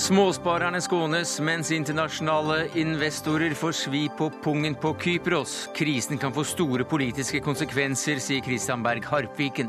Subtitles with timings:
[0.00, 5.68] Småsparerne skånes, mens internasjonale investorer får svi på pungen på Kypros.
[5.76, 9.68] Krisen kan få store politiske konsekvenser, sier Christian Berg Harpviken.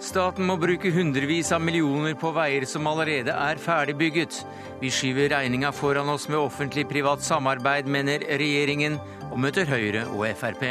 [0.00, 4.38] Staten må bruke hundrevis av millioner på veier som allerede er ferdigbygget.
[4.80, 8.96] Vi skyver regninga foran oss med offentlig-privat samarbeid, mener regjeringen,
[9.28, 10.70] og møter Høyre og Frp.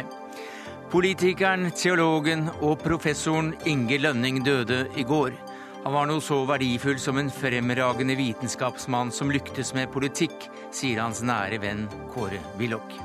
[0.90, 5.38] Politikeren, teologen og professoren Inge Lønning døde i går.
[5.84, 11.22] Han var noe så verdifull som en fremragende vitenskapsmann som lyktes med politikk, sier hans
[11.24, 13.00] nære venn Kåre Willoch.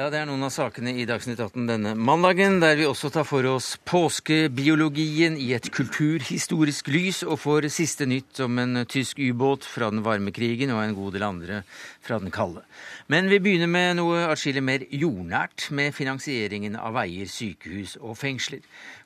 [0.00, 3.26] Ja, Det er noen av sakene i Dagsnytt 18 denne mandagen, der vi også tar
[3.28, 9.68] for oss påskebiologien i et kulturhistorisk lys, og får siste nytt om en tysk ubåt
[9.68, 11.60] fra den varme krigen og en god del andre
[12.00, 12.64] fra den kalde.
[13.10, 18.60] Men vi begynner med noe atskillig mer jordnært, med finansieringen av veier, sykehus og fengsler.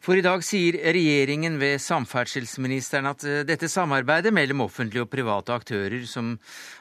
[0.05, 5.56] For i dag sier regjeringen ved samferdselsministeren at eh, dette samarbeidet mellom offentlige og private
[5.56, 6.34] aktører, som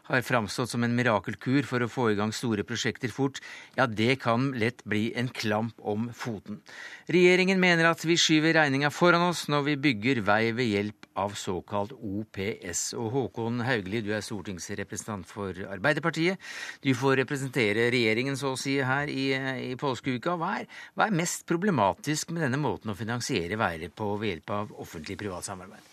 [0.10, 3.40] har framstått som en mirakelkur for å få i gang store prosjekter fort,
[3.78, 6.60] ja, det kan lett bli en klamp om foten.
[7.08, 11.36] Regjeringen mener at vi skyver regninga foran oss når vi bygger vei ved hjelp av
[11.38, 12.94] såkalt OPS.
[13.00, 16.42] Og Håkon Haugli, du er stortingsrepresentant for Arbeiderpartiet.
[16.83, 19.30] Du får representere regjeringen så å si her i,
[19.72, 20.38] i påskeuka.
[20.39, 24.56] Hva er, hva er mest problematisk med denne måten å finansiere veier på ved hjelp
[24.58, 25.93] av offentlig-privat samarbeid?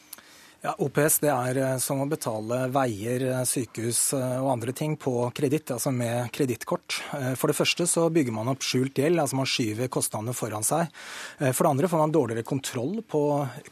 [0.61, 4.93] Ja, OPS det er eh, som å betale veier, eh, sykehus eh, og andre ting
[5.01, 6.99] på kreditt, altså med kredittkort.
[7.41, 10.91] For det første så bygger man opp skjult gjeld, altså man skyver kostnadene foran seg.
[11.41, 13.23] For det andre får man dårligere kontroll på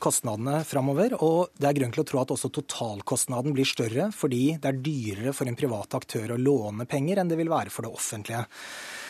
[0.01, 1.19] kostnadene framover.
[1.21, 4.81] Og det er grunn til å tro at også totalkostnaden blir større, fordi det er
[4.89, 8.47] dyrere for en privat aktør å låne penger enn det vil være for det offentlige.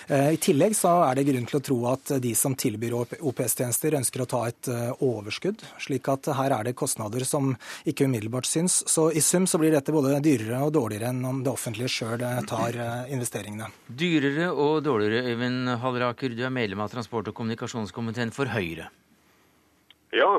[0.09, 3.97] Eh, I tillegg så er det grunn til å tro at de som tilbyr OPS-tjenester,
[3.98, 5.65] ønsker å ta et eh, overskudd.
[5.84, 7.50] Slik at her er det kostnader som
[7.88, 8.81] ikke umiddelbart syns.
[8.88, 12.25] Så i sum så blir dette både dyrere og dårligere enn om det offentlige sjøl
[12.25, 12.81] eh, tar
[13.12, 13.69] investeringene.
[13.88, 18.88] Dyrere og dårligere, Øyvind Halleraker, du er medlem av transport- og kommunikasjonskomiteen for Høyre.
[20.16, 20.38] Ja,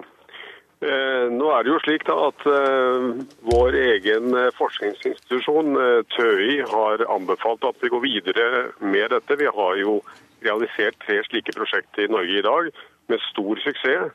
[0.79, 3.07] nå er det jo slik at eh,
[3.51, 5.75] vår egen eh, forskningsinstitusjon,
[6.15, 8.47] TØI, har anbefalt at vi går videre
[8.79, 9.39] med dette.
[9.41, 9.99] Vi har jo
[10.45, 12.71] realisert tre slike prosjekter i Norge i dag
[13.11, 14.11] med stor suksess.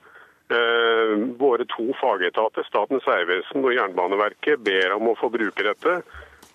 [1.40, 5.94] Våre to fagetater, Statens vegvesen og Jernbaneverket, ber om å få bruke dette.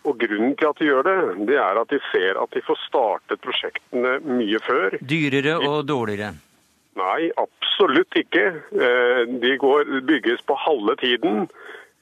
[0.08, 1.16] Og Grunnen til at de gjør det,
[1.50, 4.96] det er at de ser at de får startet prosjektene mye før.
[5.02, 6.32] Dyrere og dårligere?
[7.00, 8.46] Nei, absolutt ikke.
[8.76, 11.48] Eh, de går, bygges på halve tiden.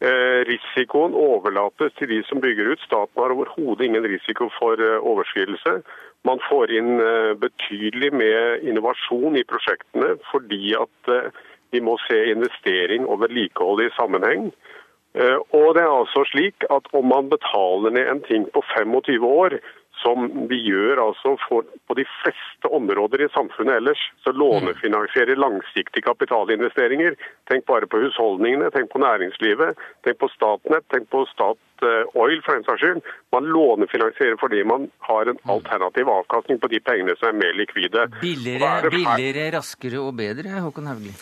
[0.02, 2.84] Eh, risikoen overlates til de som bygger ut.
[2.86, 5.82] Staten har overhodet ingen risiko for eh, overskridelse.
[6.26, 6.98] Man får inn
[7.40, 11.12] betydelig med innovasjon i prosjektene fordi at
[11.72, 14.50] de må se investering og vedlikehold i sammenheng.
[15.56, 19.60] Og det er altså slik at Om man betaler ned en ting på 25 år,
[20.02, 27.18] som vi gjør altså på de fleste områder i samfunnet ellers, så lånefinansierer langsiktige kapitalinvesteringer.
[27.50, 32.68] Tenk bare på husholdningene, tenk på næringslivet, tenk på Statnett, tenk på Statoil for den
[32.68, 33.02] saks skyld.
[33.36, 38.08] Man lånefinansierer fordi man har en alternativ avkastning på de pengene som er mer likvide.
[38.22, 41.16] Billigere, billigere raskere og bedre, Håkon Haugli?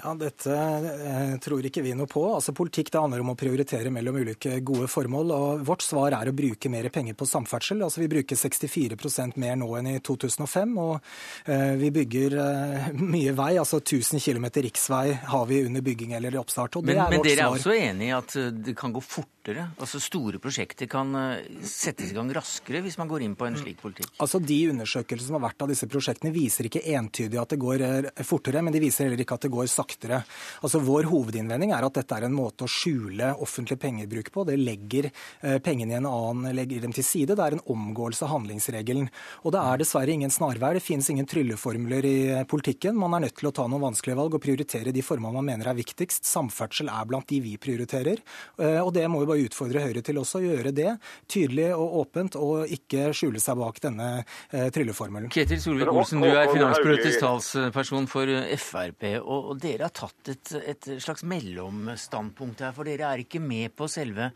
[0.00, 2.22] Ja, Dette eh, tror ikke vi noe på.
[2.34, 5.32] Altså, Politikk det handler om å prioritere mellom ulike gode formål.
[5.36, 7.82] og Vårt svar er å bruke mer penger på samferdsel.
[7.84, 10.76] Altså, Vi bruker 64% mer nå enn i 2005.
[10.80, 10.96] Og
[11.44, 13.52] eh, vi bygger eh, mye vei.
[13.60, 16.80] altså 1000 km riksvei har vi under bygging eller i oppstart.
[16.82, 19.04] men, men dere er også enig i at eh, det kan gå
[19.40, 19.70] fortere?
[19.80, 23.56] Altså Store prosjekter kan eh, settes i gang raskere hvis man går inn på en
[23.56, 24.12] slik politikk?
[24.20, 27.84] Altså De undersøkelsene som har vært av disse prosjektene, viser ikke entydig at det går
[28.26, 30.22] fortere, men de viser heller ikke at det går saktere.
[30.62, 34.44] Altså Vår hovedinnvending er at dette er en måte å skjule offentlig pengebruk på.
[34.48, 37.36] Det legger eh, pengene i en annen, legger dem til side.
[37.36, 39.08] Det er en omgåelse av handlingsregelen.
[39.44, 40.74] Og det er dessverre ingen snarvei.
[40.76, 42.18] Det finnes ingen trylleformler i
[42.50, 42.98] politikken.
[43.00, 45.70] Man er nødt til å ta noen vanskelige valg og prioritere de formene man mener
[45.70, 46.28] er viktigst.
[46.28, 48.20] Samferdsel er blant de vi prioriterer.
[48.60, 50.94] Eh, og det må vi bare utfordre Høyre til også, å gjøre det
[51.30, 55.30] tydelig og åpent, og ikke skjule seg bak denne eh, trylleformelen.
[55.32, 58.30] Ketil Solvik-Olsen, du er finanspolitisk talsperson for
[58.60, 59.06] Frp.
[59.22, 63.88] og dere har tatt et, et slags mellomstandpunkt her, for dere er ikke med på
[63.90, 64.30] selve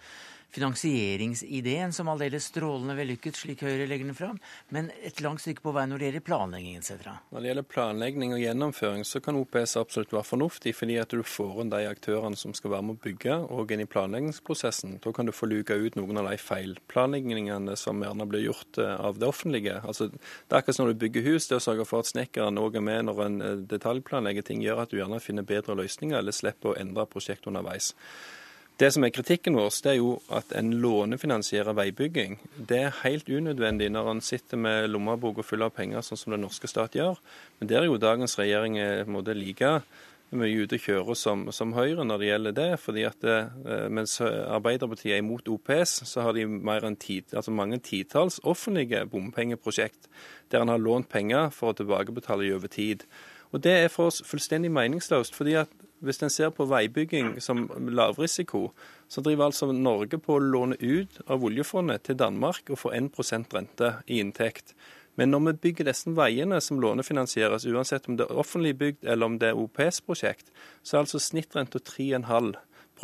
[0.54, 4.38] finansieringsideen som aldeles strålende vellykket, slik Høyre legger den fram,
[4.74, 7.08] men et langt stykke på vei når det gjelder planlegging etc.
[7.34, 11.24] Når det gjelder planlegging og gjennomføring, så kan OPS absolutt være fornuftig, fordi at du
[11.26, 14.98] får inn de aktørene som skal være med å bygge, og inn i planleggingsprosessen.
[15.04, 18.94] Da kan du få luka ut noen av de feilplanleggingene som gjerne blir gjort eh,
[18.94, 19.80] av det offentlige.
[19.82, 22.60] Altså, det er akkurat som når du bygger hus, det å sørge for at snekkeren
[22.62, 26.18] òg er med når en eh, detaljplanlegger ting, gjør at du gjerne finner bedre løsninger,
[26.20, 27.92] eller slipper å endre prosjekt underveis.
[28.75, 32.41] Det som er kritikken vår, det er jo at en lånefinansierer veibygging.
[32.59, 36.43] Det er helt unødvendig når en sitter med lommeboka full av penger, sånn som den
[36.43, 37.21] norske stat gjør.
[37.61, 39.76] Men der er jo dagens regjering eh, måte, like
[40.35, 42.69] mye ute å kjøre som, som, Høyre når det gjelder det.
[42.82, 46.49] fordi at eh, Mens Arbeiderpartiet er imot OPS, så har de
[46.99, 50.11] tid, altså mange titalls offentlige bompengeprosjekt
[50.50, 53.06] der en har lånt penger for å tilbakebetale i over tid.
[53.54, 55.34] Og Det er for oss fullstendig meningsløst.
[55.34, 55.68] fordi at
[56.02, 58.72] Hvis en ser på veibygging som lavrisiko,
[59.08, 63.54] så driver altså Norge på å låne ut av oljefondet til Danmark og få 1%
[63.54, 64.74] rente i inntekt.
[65.16, 69.26] Men når vi bygger disse veiene som lånefinansieres, uansett om det er offentlig bygd eller
[69.26, 70.50] om det er OPS-prosjekt,
[70.82, 72.52] så er altså snittrenta 3,5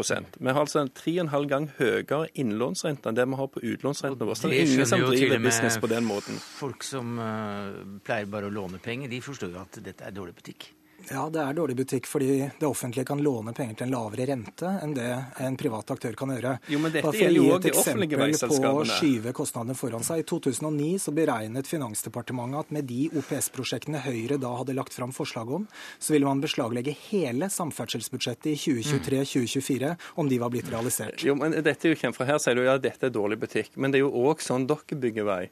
[0.00, 4.38] vi har altså en 3,5 gang høyere innlånsrente enn det vi har på utlånsrenten våre.
[4.40, 6.40] Det er ingen som driver business på den måten.
[6.60, 10.36] Folk som uh, pleier bare å låne penger, de forstår jo at dette er dårlig
[10.40, 10.70] butikk.
[11.08, 14.72] Ja, det er dårlig butikk fordi det offentlige kan låne penger til en lavere rente
[14.84, 15.08] enn det
[15.42, 16.56] en privat aktør kan gjøre.
[16.70, 18.74] Jo, men dette gjelder jo også de offentlige veiselskapene.
[18.76, 20.22] På å skyve kostnadene foran seg.
[20.22, 25.50] I 2009 så beregnet Finansdepartementet at med de OPS-prosjektene Høyre da hadde lagt fram forslag
[25.60, 25.66] om,
[25.98, 31.24] så ville man beslaglegge hele samferdselsbudsjettet i 2023-2024 om de var blitt realisert.
[31.24, 33.74] Jo, men dette er jo kjent, fra Her sier du ja, dette er dårlig butikk.
[33.76, 35.42] Men det er jo òg sånn dere bygger vei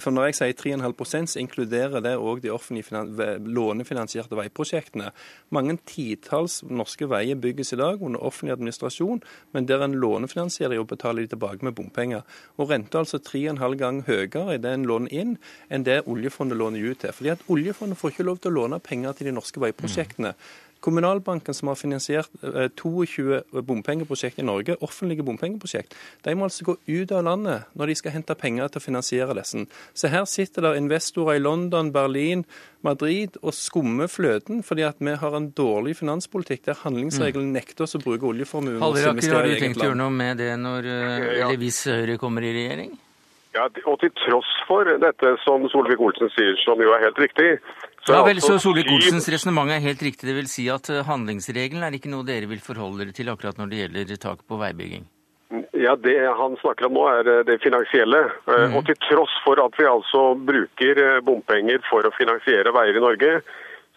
[0.00, 5.12] for Når jeg sier 3,5 så inkluderer det òg de offentlige lånefinansierte veiprosjektene.
[5.54, 9.22] Mange titalls norske veier bygges i dag under offentlig administrasjon,
[9.52, 12.22] men der en lånefinansierer og betaler de tilbake med bompenger.
[12.58, 15.36] Og Renta er altså 3,5 ganger høyere i det en låner inn,
[15.70, 17.12] enn det oljefondet låner ut til.
[17.12, 20.34] Fordi at Oljefondet får ikke lov til å låne penger til de norske veiprosjektene.
[20.34, 20.67] Mm.
[20.80, 22.30] Kommunalbanken, som har finansiert
[22.78, 27.90] 22 eh, bompengeprosjekt i Norge, offentlige bompengeprosjekt, de må altså gå ut av landet når
[27.90, 29.64] de skal hente penger til å finansiere disse.
[29.96, 32.44] Så her sitter det investorer i London, Berlin,
[32.86, 37.98] Madrid og skummer fløten fordi at vi har en dårlig finanspolitikk der handlingsregelen nekter oss
[37.98, 38.78] å bruke oljeformuen.
[38.82, 42.46] Halleraker, har du tenkt å gjøre noe med det når, eh, eller hvis Høyre kommer
[42.46, 42.94] i regjering?
[43.56, 47.56] Ja, og Til tross for dette som Solvik-Olsen sier, som jo er helt riktig
[48.08, 50.28] Ja vel, så Solvik-Olsens resonnement er helt riktig.
[50.30, 53.60] Det vil si at eh, handlingsregelen er ikke noe dere vil forholde dere til akkurat
[53.60, 55.06] når det gjelder tak på veibygging?
[55.78, 58.24] Ja, Det han snakker om nå, er eh, det finansielle.
[58.48, 58.78] Mm.
[58.78, 63.40] Og til tross for at vi altså bruker bompenger for å finansiere veier i Norge,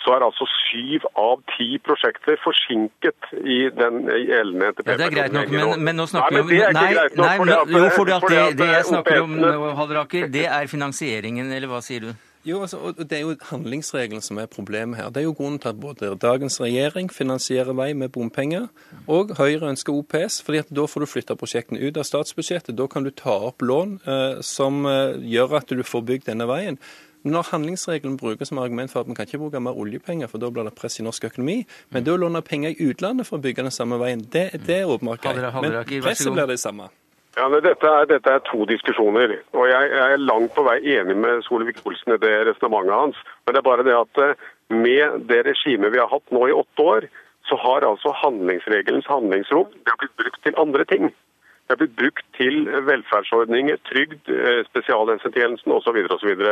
[0.01, 4.87] så er altså syv av ti prosjekter forsinket i den gjeldende NTP.
[4.89, 7.53] Ja, det er greit nok, men, men nå snakker vi om Nei, nei, nei men,
[7.77, 9.37] jo, for det, det, det jeg snakker om,
[9.77, 12.30] Halleraker, det er finansieringen, eller hva sier du?
[12.45, 15.09] Jo, altså, og Det er jo handlingsregelen som er problemet her.
[15.09, 18.67] Det er jo grunnen til at både dagens regjering finansierer vei med bompenger,
[19.07, 20.41] og Høyre ønsker OPS.
[20.41, 22.77] fordi at Da får du flytta prosjektene ut av statsbudsjettet.
[22.77, 26.47] Da kan du ta opp lån eh, som eh, gjør at du får bygd denne
[26.47, 26.79] veien.
[27.23, 30.49] Når handlingsregelen brukes som argument for at vi kan ikke bruke mer oljepenger, for da
[30.49, 33.41] blir det press i norsk økonomi, men det å låne penger i utlandet for å
[33.41, 35.53] bygge den samme veien, det, det er åpenbart greit.
[35.61, 36.89] Men presset blir det samme.
[37.37, 39.37] Ja, dette er, dette er, to diskusjoner.
[39.55, 43.21] og Jeg, jeg er langt på vei enig med Solvik-Olsen i det resonnementet hans.
[43.45, 46.55] Men det er bare det at eh, med det regimet vi har hatt nå i
[46.55, 47.07] åtte år,
[47.47, 51.07] så har altså handlingsregelens handlingsrom det har blitt brukt til andre ting.
[51.07, 56.03] Det har blitt brukt til velferdsordninger, trygd, eh, spesialhelsetjenesten osv.
[56.11, 56.45] osv.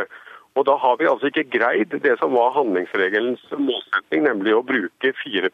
[0.56, 5.12] Og da har vi altså ikke greid det som var handlingsregelens målsetning, nemlig å bruke
[5.24, 5.52] 4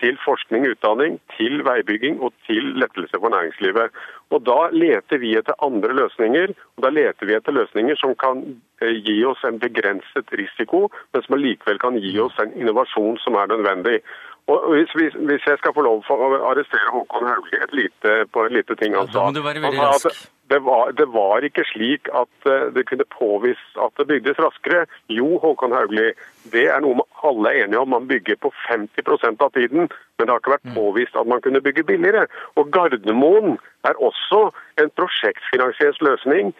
[0.00, 3.94] til forskning og utdanning, til veibygging og til lettelse for næringslivet.
[4.30, 8.42] Og Da leter vi etter andre løsninger, og da leter vi etter løsninger som kan
[8.82, 13.34] eh, gi oss en begrenset risiko, men som likevel kan gi oss en innovasjon som
[13.34, 14.00] er nødvendig.
[14.48, 14.92] Og hvis,
[15.28, 17.90] hvis, jeg skal få lov for å arrestere Håkon Hauglie
[18.32, 19.18] på en lite ting han sa.
[19.18, 20.28] Da må du være veldig rask.
[20.48, 24.86] Det var, det var, ikke slik at eh, det kunne påvist at det bygdes raskere.
[25.12, 26.12] Jo, Håkon Haugli,
[26.52, 27.92] det er noe alle er enige om.
[27.92, 30.78] Man bygger på 50% av tiden, men det har ikke vært mm.
[30.78, 32.24] påvist at man kunne bygge billigere.
[32.56, 34.48] Og Gardermoen er også
[34.80, 36.54] en prosjektfinansiert løsning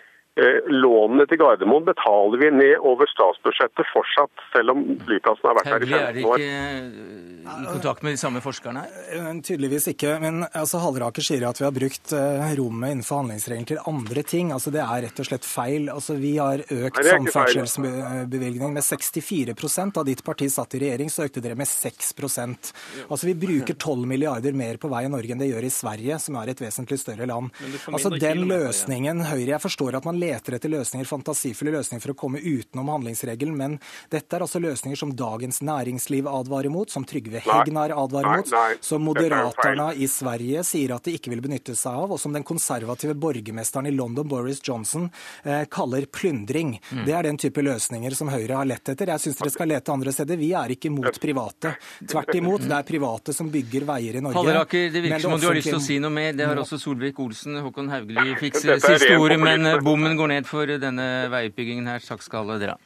[0.71, 5.87] lånene til Gardermoen betaler vi ned over statsbudsjettet fortsatt, selv om flyplassen har vært her
[5.87, 6.05] i 15 år.
[6.09, 8.99] Er det ikke i kontakt med de samme forskerne her?
[9.17, 10.15] Eh, tydeligvis ikke.
[10.23, 12.13] Men altså, Halleraker sier at vi har brukt
[12.59, 14.53] rommet innenfor handlingsregelen til andre ting.
[14.53, 15.89] Altså, Det er rett og slett feil.
[15.91, 21.43] Altså, Vi har økt samferdselsbevilgning med 64% Da ditt parti satt i regjering, så økte
[21.43, 22.73] dere med 6%
[23.09, 26.19] Altså, Vi bruker 12 milliarder mer på vei i Norge enn det gjør i Sverige,
[26.21, 27.51] som er et vesentlig større land.
[27.89, 32.19] Altså, Den løsningen Høyre Jeg forstår at man leter etter løsninger, fantasifulle løsninger for å
[32.19, 33.79] komme utenom handlingsregelen, men
[34.13, 39.05] dette er altså løsninger som Dagens Næringsliv advarer mot, som Trygve Hegnar advarer mot, som
[39.05, 43.17] Moderaterna i Sverige sier at de ikke vil benytte seg av, og som den konservative
[43.19, 45.11] borgermesteren i London, Boris Johnson,
[45.45, 46.79] eh, kaller plyndring.
[46.93, 47.05] Mm.
[47.07, 49.13] Det er den type løsninger som Høyre har lett etter.
[49.15, 50.39] Jeg syns dere skal lete andre steder.
[50.41, 51.75] Vi er ikke mot private.
[52.09, 54.39] Tvert imot, det er private som bygger veier i Norge.
[54.39, 56.33] Halleraker, det virker som om du har lyst til å si noe mer.
[56.39, 61.29] Det har også Solvik-Olsen, Håkon Haugli fikk siste ordet, men bommen går ned for denne
[61.33, 62.01] veiutbyggingen her.
[62.01, 62.81] Takk skal dere ha.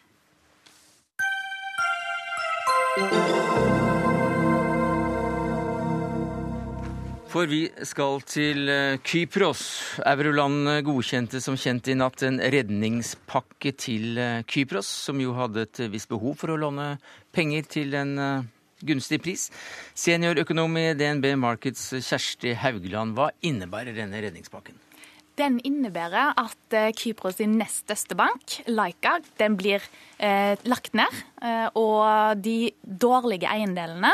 [7.32, 9.62] For vi skal til eh, Kypros.
[10.04, 15.80] Eurolandene godkjente som kjent i natt en redningspakke til eh, Kypros, som jo hadde et
[15.94, 16.90] visst behov for å låne
[17.32, 18.44] penger til en eh,
[18.84, 19.46] gunstig pris.
[19.96, 24.76] Seniorøkonom i DNB Markets Kjersti Haugland, hva innebærer denne redningspakken?
[25.40, 29.84] Den innebærer at eh, Kypros sin nest største bank, Laika, den blir
[30.18, 31.22] eh, lagt ned.
[31.40, 34.12] Eh, og de dårlige eiendelene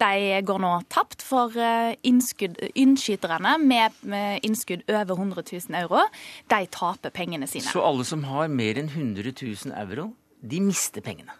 [0.00, 6.06] de går nå tapt for eh, innskudd, innskyterne med, med, innskudd over 100 000 euro.
[6.52, 7.68] De taper pengene sine.
[7.68, 11.36] Så alle som har mer enn 100 000 euro, de mister pengene?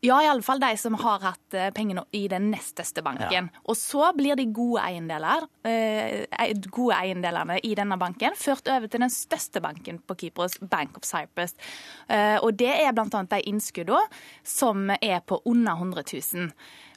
[0.00, 3.50] Ja, iallfall de som har hatt eh, pengene i den nest største banken.
[3.50, 3.60] Ja.
[3.68, 9.04] Og så blir de gode, eiendeler, eh, gode eiendelene i denne banken ført over til
[9.04, 11.52] den største banken på Kypros, Bank of Cyprus.
[12.08, 13.24] Eh, og det er bl.a.
[13.34, 14.00] de innskuddene
[14.40, 16.52] som er på under 100 000.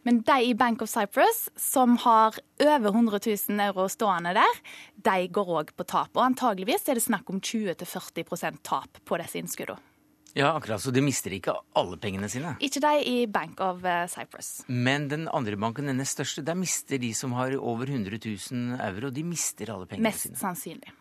[0.08, 4.60] Men de i Bank of Cyprus som har over 100 000 euro stående der,
[4.96, 6.16] de går òg på tap.
[6.16, 9.93] Og antageligvis er det snakk om 20-40% tap på disse innskuddene.
[10.34, 10.82] Ja, akkurat.
[10.82, 12.56] Så de mister ikke alle pengene sine?
[12.66, 14.64] Ikke de i Bank of eh, Cyprus.
[14.66, 18.82] Men den andre banken, den nest største, der mister de som har over 100 000
[18.82, 20.34] euro, de mister alle pengene Mest sine?
[20.34, 20.96] Mest sannsynlig.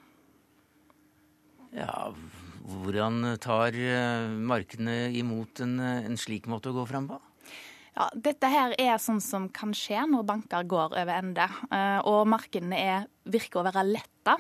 [1.73, 2.13] Ja,
[2.85, 7.21] hvordan tar eh, markedene imot en, eh, en slik måte å gå fram på?
[7.97, 11.45] Ja, dette her er sånn som kan skje når banker går over ende.
[12.09, 14.37] Og markedene er, virker å være lett vente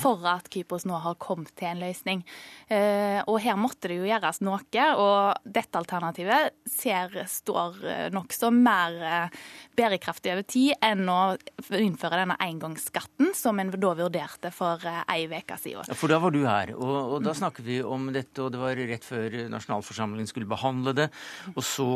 [0.00, 2.24] for at Kypros nå har kommet til en løsning.
[2.68, 8.50] Eh, og her måtte det jo gjøres noe, og dette alternativet ser, står eh, nokså
[8.54, 9.38] mer eh,
[9.76, 11.36] bærekraftig over tid enn å
[11.70, 15.88] innføre denne engangsskatten, som en da vurderte for ei uke siden.
[15.88, 18.62] Ja, for da var du her, og, og da snakket vi om dette, og det
[18.62, 21.08] var rett før nasjonalforsamlingen skulle behandle det.
[21.54, 21.88] Og så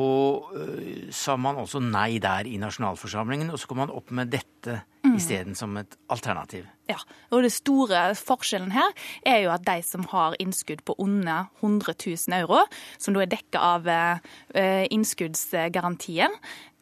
[0.59, 4.83] øh, sa man også nei der i nasjonalforsamlingen, og så kom man opp med dette
[5.13, 5.17] mm.
[5.19, 6.67] isteden som et alternativ.
[6.89, 6.97] Ja,
[7.35, 8.95] og det store forskjellen her
[9.29, 12.63] er jo at de som har innskudd på under 100 000 euro,
[12.97, 16.33] som da er dekka av eh, innskuddsgarantien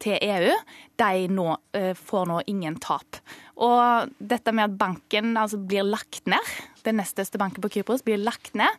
[0.03, 0.53] til EU,
[1.01, 3.19] de nå, eh, får nå ingen tap.
[3.57, 6.55] Og dette med at banken altså blir lagt ned,
[6.87, 8.71] den nest største banken på Kypros, blir lagt ned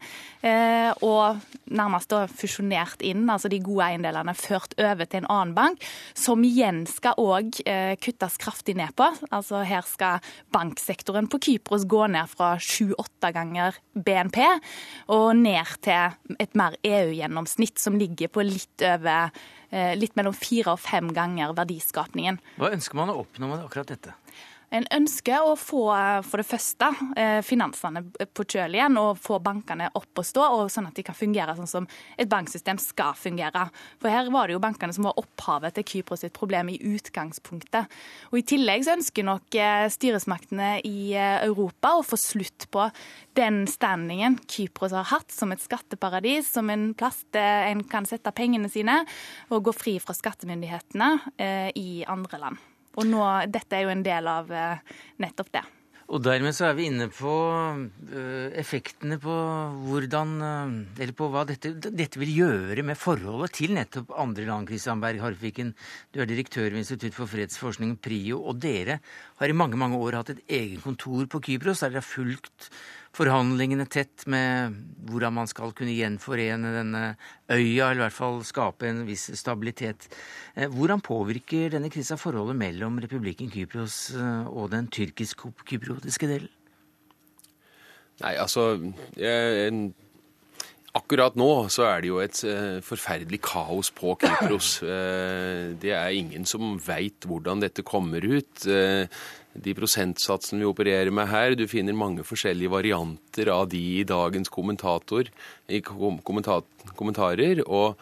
[0.47, 5.85] eh, og nærmest fusjonert inn, altså de gode eiendelene ført over til en annen bank,
[6.17, 9.09] som igjen skal òg eh, kuttes kraftig ned på.
[9.35, 10.25] Altså her skal
[10.55, 14.41] banksektoren på Kypros gå ned fra sju-åtte ganger BNP
[15.15, 19.31] og ned til et mer EU-gjennomsnitt som ligger på litt over
[19.71, 22.41] eh, litt mellom fire og fem ganger verdiskapningen.
[22.61, 24.15] Hva ønsker man å oppnå med akkurat dette?
[24.69, 25.87] En ønsker å få
[26.29, 28.03] for det første eh, finansene
[28.37, 31.55] på kjøl igjen og få bankene opp å stå, og sånn at de kan fungere
[31.57, 31.89] sånn som
[32.21, 33.69] et banksystem skal fungere.
[34.03, 37.89] For her var det jo bankene som var opphavet til Kypros sitt problem i utgangspunktet.
[38.29, 42.91] Og I tillegg så ønsker nok eh, styresmaktene i eh, Europa å få slutt på
[43.39, 48.37] den standingen Kypros har hatt som et skatteparadis, som en plass der en kan sette
[48.37, 49.01] pengene sine
[49.49, 51.15] og gå fri fra skattemyndighetene
[51.79, 52.67] i andre land.
[52.99, 55.67] Og nå, dette er jo en del av eh, nettopp det.
[56.09, 59.35] Og dermed så er vi inne på uh, effektene på
[59.85, 64.71] hvordan uh, Eller på hva dette, dette, vil gjøre med forholdet til nettopp andre land.
[64.71, 65.75] Kristian Berg Harfiken,
[66.17, 68.41] du er direktør ved Institutt for fredsforskning, PRIO.
[68.41, 69.03] Og dere
[69.43, 72.71] har i mange mange år hatt et eget kontor på Kypros der dere har fulgt
[73.17, 74.77] forhandlingene tett med
[75.09, 77.05] hvordan man skal kunne gjenforene denne
[77.51, 80.09] øya, eller i hvert fall skape en viss stabilitet.
[80.55, 86.53] Eh, hvordan påvirker denne krisa forholdet mellom republikken Kypros eh, og den tyrkisk-kypriotiske delen?
[88.19, 88.73] Nei, altså
[89.23, 89.89] en
[90.97, 92.39] Akkurat nå så er det jo et
[92.83, 94.81] forferdelig kaos på Kypros.
[95.83, 98.65] Det er ingen som veit hvordan dette kommer ut.
[99.57, 104.51] De prosentsatsene vi opererer med her, du finner mange forskjellige varianter av de i dagens
[104.53, 105.31] kommentator,
[105.69, 106.67] i kommentar,
[106.99, 107.65] kommentarer.
[107.67, 107.97] og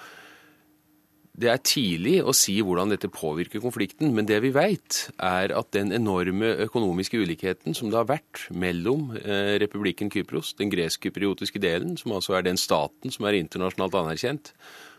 [1.37, 5.69] det er tidlig å si hvordan dette påvirker konflikten, men det vi vet, er at
[5.77, 11.99] den enorme økonomiske ulikheten som det har vært mellom eh, republikken Kypros, den gresk-kypriotiske delen,
[12.01, 14.55] som altså er den staten som er internasjonalt anerkjent,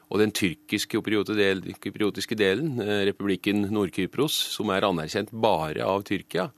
[0.08, 6.52] og den tyrkisk-kypriotiske delen, eh, republikken Nord-Kypros, som er anerkjent bare av Tyrkia,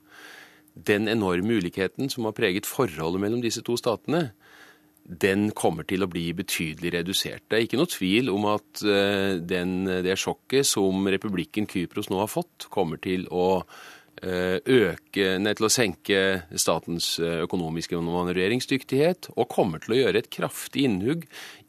[0.74, 4.30] den enorme ulikheten som har preget forholdet mellom disse to statene,
[5.02, 7.42] den kommer til å bli betydelig redusert.
[7.48, 12.20] Det er ikke noe tvil om at eh, den, det sjokket som republikken Kypros nå
[12.22, 13.64] har fått, kommer til å
[14.22, 16.20] eh, øke, nei, til å senke
[16.54, 21.26] statens økonomiske manøvreringsdyktighet, og kommer til å gjøre et kraftig innhugg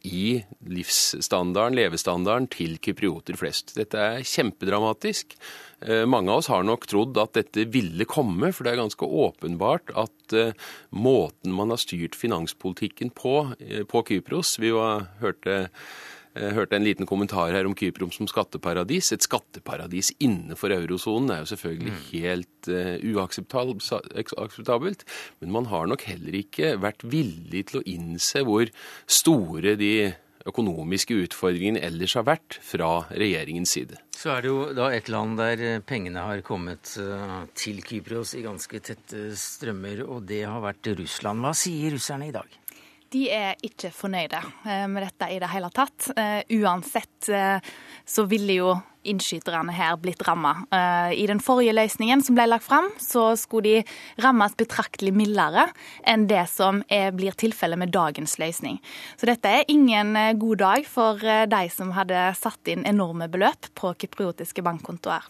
[0.08, 3.76] i livsstandarden, levestandarden til kyprioter flest.
[3.78, 5.36] Dette er kjempedramatisk.
[5.82, 9.06] Eh, mange av oss har nok trodd at dette ville komme, for det er ganske
[9.06, 10.54] åpenbart at eh,
[10.94, 15.70] måten man har styrt finanspolitikken på eh, på Kypros Vi hørte jeg
[16.36, 19.12] hørte en liten kommentar her om Kypros som skatteparadis.
[19.16, 22.02] Et skatteparadis innenfor eurosonen er jo selvfølgelig mm.
[22.14, 25.06] helt uh, uakseptabelt.
[25.44, 28.72] Men man har nok heller ikke vært villig til å innse hvor
[29.12, 29.94] store de
[30.48, 34.00] økonomiske utfordringene ellers har vært fra regjeringens side.
[34.16, 38.36] Så er det jo da et land der eh, pengene har kommet eh, til Kypros
[38.38, 41.46] i ganske tette strømmer, og det har vært Russland.
[41.46, 42.61] Hva sier russerne i dag?
[43.12, 46.12] De er ikke fornøyde eh, med dette i det hele tatt.
[46.52, 47.30] Uansett
[48.08, 48.72] så ville jo
[49.04, 50.56] innskyterne her blitt ramma.
[50.72, 55.68] Eh, I den forrige løsningen som ble lagt fram, så skulle de rammes betraktelig mildere
[56.08, 58.80] enn det som er, blir tilfellet med dagens løsning.
[59.18, 63.30] Så dette er ingen eh, god dag for eh, de som hadde satt inn enorme
[63.32, 65.30] beløp på kypriotiske bankkontoer.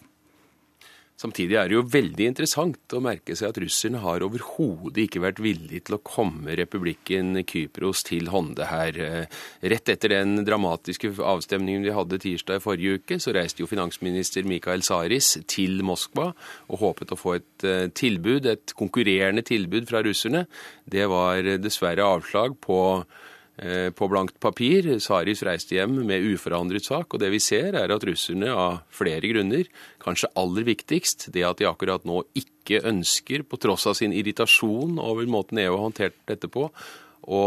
[1.22, 5.42] Samtidig er det jo veldig interessant å merke seg at russerne har overhodet ikke vært
[5.44, 8.98] villige til å komme republikken Kypros til hånde her.
[9.62, 14.48] Rett etter den dramatiske avstemningen vi hadde tirsdag i forrige uke, så reiste jo finansminister
[14.48, 20.02] Mikael Saris til Moskva og håpet å få et eh, tilbud, et konkurrerende tilbud fra
[20.02, 20.48] russerne.
[20.90, 23.31] Det var dessverre avslag på Eh,
[23.94, 24.88] på blankt papir.
[24.98, 29.28] Saris reiste hjem med uforandret sak, og det vi ser er at russerne av flere
[29.30, 29.68] grunner,
[30.02, 34.98] kanskje aller viktigst det at de akkurat nå ikke ønsker, på tross av sin irritasjon
[35.02, 36.66] over måten EU har håndtert dette på,
[37.22, 37.44] å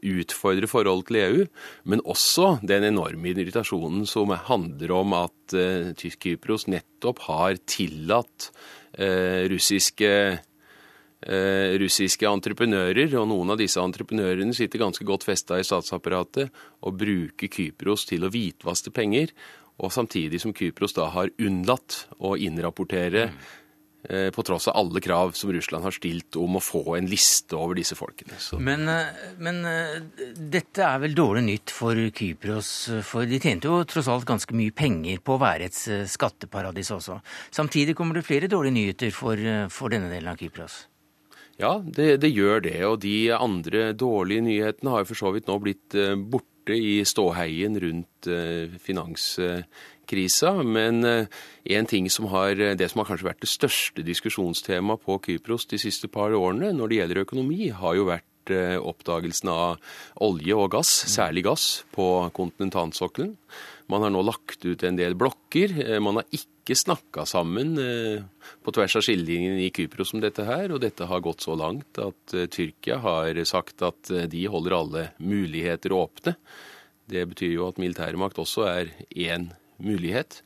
[0.00, 1.46] utfordre forholdet til EU,
[1.90, 5.56] men også den enorme irritasjonen som handler om at
[6.00, 8.50] Tysk-Kypros nettopp har tillatt
[8.98, 10.40] uh, russiske eh,
[11.20, 16.48] russiske entreprenører, og noen av disse entreprenørene sitter ganske godt festa i statsapparatet
[16.80, 19.34] og bruker Kypros til å hvitvaste penger,
[19.80, 23.30] og samtidig som Kypros da har unnlatt å innrapportere
[24.04, 27.56] eh, på tross av alle krav som Russland har stilt om å få en liste
[27.56, 28.36] over disse folkene.
[28.60, 29.96] Men, eh, men, eh,
[30.36, 32.72] dette er vel dårlig nytt for Kypros,
[33.08, 36.92] for de tjente jo tross alt ganske mye penger på å være et eh, skatteparadis
[36.96, 37.20] også.
[37.50, 39.40] Samtidig kommer det flere dårlige nyheter for,
[39.72, 40.84] for denne delen av Kypros.
[41.60, 42.78] Ja, det, det, gjør det.
[42.88, 47.00] Og de andre dårlige nyhetene har jo for så vidt nå blitt eh, borte i
[47.08, 50.54] ståheien rundt eh, finanskrisa.
[50.64, 55.68] Men en ting som har, det som har kanskje vært det største diskusjonstemaet på Kypros
[55.70, 60.72] de siste par årene når det gjelder økonomi, har jo vært oppdagelsen av olje og
[60.72, 63.36] gass, særlig gass, på kontinentalsokkelen.
[63.90, 65.74] Man har nå lagt ut en del blokker.
[66.02, 68.22] Man har ikke snakka sammen eh,
[68.62, 71.98] på tvers av skillelinjene i Kypros om dette her, og dette har gått så langt
[71.98, 76.36] at eh, Tyrkia har sagt at eh, de holder alle muligheter åpne.
[77.10, 79.50] Det betyr jo at militærmakt også er én
[79.82, 80.42] mulighet.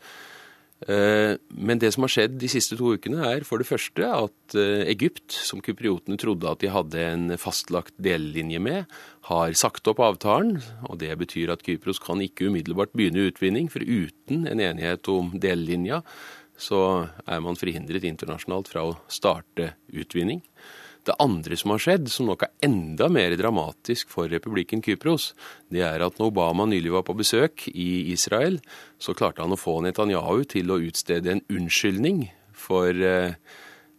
[0.87, 4.57] Men det som har skjedd de siste to ukene, er for det første at
[4.91, 8.95] Egypt, som kypriotene trodde at de hadde en fastlagt delelinje med,
[9.31, 10.59] har sagt opp avtalen.
[10.85, 15.33] og Det betyr at Kypros kan ikke umiddelbart begynne utvinning, for uten en enighet om
[15.41, 16.03] delelinja
[16.61, 16.81] så
[17.27, 20.43] er man forhindret internasjonalt fra å starte utvinning.
[21.05, 25.33] Det andre som har skjedd, som nok er enda mer dramatisk for republikken Kypros,
[25.69, 28.57] det er at når Obama nylig var på besøk i Israel,
[28.99, 32.25] så klarte han å få Netanyahu til å utstede en unnskyldning
[32.57, 33.37] for eh,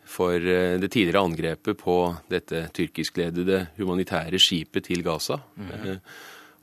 [0.06, 1.98] for eh, det tidligere angrepet på
[2.30, 5.40] dette tyrkiskledede humanitære skipet til Gaza.
[5.58, 6.00] Mm -hmm.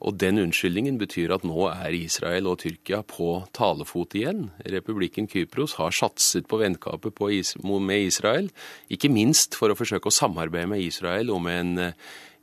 [0.03, 4.49] Og den unnskyldningen betyr at nå er Israel og Tyrkia på talefot igjen.
[4.67, 8.51] Republikken Kypros har satset på vennskapet med Israel,
[8.91, 11.93] ikke minst for å forsøke å samarbeide med Israel om en,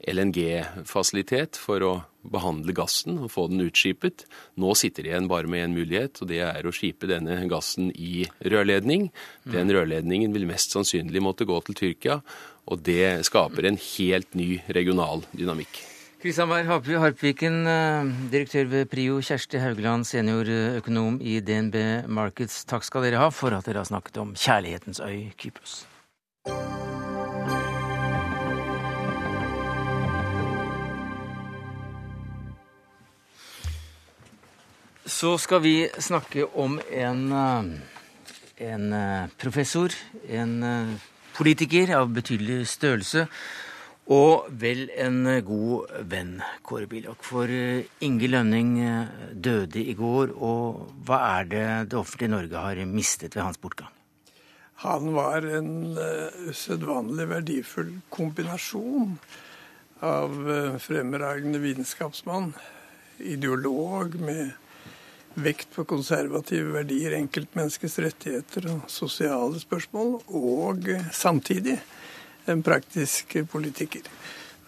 [0.07, 1.91] LNG-fasilitet for å
[2.29, 4.25] behandle gassen og få den utskipet.
[4.59, 7.91] Nå sitter de igjen bare med én mulighet, og det er å skipe denne gassen
[7.95, 9.09] i rørledning.
[9.43, 12.19] Den rørledningen vil mest sannsynlig måtte gå til Tyrkia,
[12.69, 15.98] og det skaper en helt ny regional dynamikk.
[16.19, 16.67] Kristian Berg
[16.99, 22.65] Harpviken, eh, direktør ved Prio, Kjersti Haugland, seniorøkonom i DNB Markets.
[22.67, 25.85] Takk skal dere ha for at dere har snakket om kjærlighetens øy Kypros.
[35.07, 37.63] Så skal vi snakke om en, eh,
[38.73, 39.87] en eh, professor,
[40.27, 40.99] en eh,
[41.33, 43.27] politiker av betydelig størrelse,
[44.09, 47.21] og vel en god venn, Kåre Bilok.
[47.25, 48.73] For Inge Lønning
[49.33, 53.93] døde i går, og hva er det det offentlige Norge har mistet ved hans bortgang?
[54.81, 55.97] Han var en
[56.47, 59.17] usedvanlig verdifull kombinasjon
[60.07, 60.33] av
[60.79, 62.53] fremragende vitenskapsmann,
[63.19, 64.55] ideolog med
[65.39, 71.77] vekt på konservative verdier, enkeltmenneskets rettigheter og sosiale spørsmål, og samtidig
[72.49, 74.05] en praktisk politiker.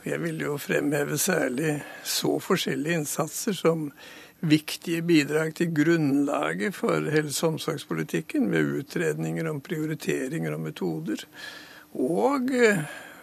[0.05, 3.89] Jeg vil jo fremheve særlig så forskjellige innsatser som
[4.41, 11.25] viktige bidrag til grunnlaget for helse- og omsorgspolitikken ved utredninger om prioriteringer og metoder.
[11.93, 12.49] Og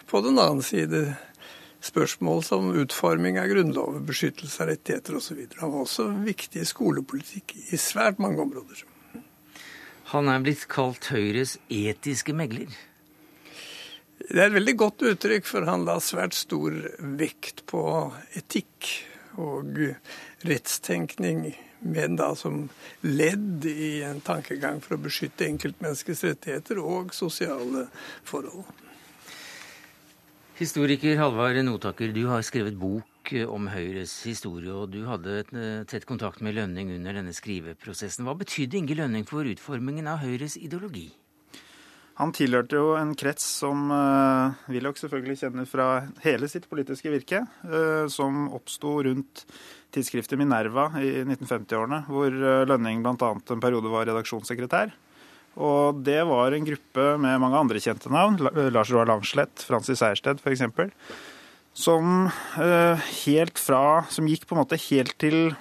[0.06, 1.16] på den annen side
[1.84, 5.42] spørsmål som utforming av grunnlover, beskyttelse av rettigheter osv.
[5.60, 8.84] Han var også viktig i skolepolitikk i svært mange områder.
[10.14, 12.70] Han er blitt kalt Høyres etiske megler.
[14.18, 16.74] Det er et veldig godt uttrykk, for han la svært stor
[17.18, 17.82] vekt på
[18.38, 18.90] etikk
[19.38, 19.78] og
[20.48, 21.52] rettstenkning,
[21.86, 22.64] men da som
[23.06, 27.86] ledd i en tankegang for å beskytte enkeltmenneskets rettigheter og sosiale
[28.26, 28.66] forhold.
[30.58, 36.08] Historiker Halvard Notaker, du har skrevet bok om Høyres historie, og du hadde eh, tett
[36.08, 38.26] kontakt med Lønning under denne skriveprosessen.
[38.26, 41.12] Hva betydde Inge Lønning for utformingen av Høyres ideologi?
[42.18, 45.88] Han tilhørte jo en krets som uh, Willoch selvfølgelig kjenner fra
[46.24, 49.44] hele sitt politiske virke, uh, som oppsto rundt
[49.94, 52.34] tidsskriftet Minerva i 1950-årene, hvor
[52.68, 53.30] Lønning bl.a.
[53.38, 54.90] en periode var redaksjonssekretær.
[55.58, 58.36] Og det var en gruppe med mange andre kjente navn,
[58.74, 60.66] Lars Roar Langslett, Francis Sejersted f.eks.,
[61.78, 62.26] som
[62.58, 65.52] uh, helt fra Som gikk på en måte helt til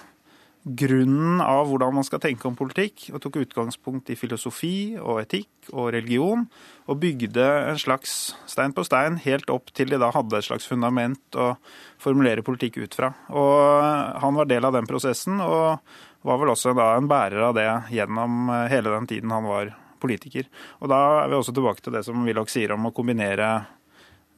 [0.76, 5.70] grunnen av hvordan man skal tenke om politikk, og tok utgangspunkt i filosofi og etikk
[5.72, 6.44] og religion,
[6.88, 10.68] og bygde en slags stein på stein helt opp til de da hadde et slags
[10.68, 11.54] fundament å
[12.02, 13.12] formulere politikk ut fra.
[13.30, 15.80] Og han var del av den prosessen, og
[16.26, 20.46] var vel også da en bærer av det gjennom hele den tiden han var politiker.
[20.82, 23.50] Og da er vi også tilbake til det som Willoch sier om å kombinere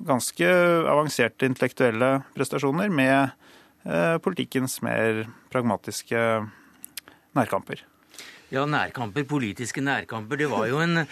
[0.00, 0.48] ganske
[0.88, 3.34] avanserte intellektuelle prestasjoner med
[3.82, 6.18] politikkens mer pragmatiske
[7.38, 7.84] nærkamper.
[8.50, 10.36] Ja, nærkamper, politiske nærkamper.
[10.36, 11.04] Det var jo en,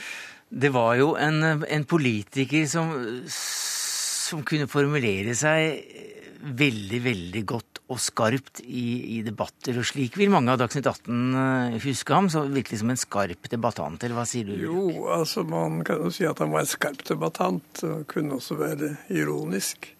[0.75, 2.93] var jo en, en politiker som,
[3.31, 6.07] som kunne formulere seg
[6.39, 9.79] veldig, veldig godt og skarpt i, i, debatter.
[9.81, 13.49] Og slik vil mange av Dagsnytt 18 eh, huske ham, så virkelig som en skarp
[13.51, 14.57] debattant, eller hva sier du?
[14.61, 14.83] Jo,
[15.15, 18.93] altså man kan jo si at han var en skarp debattant, og kunne også være
[19.15, 19.95] ironisk.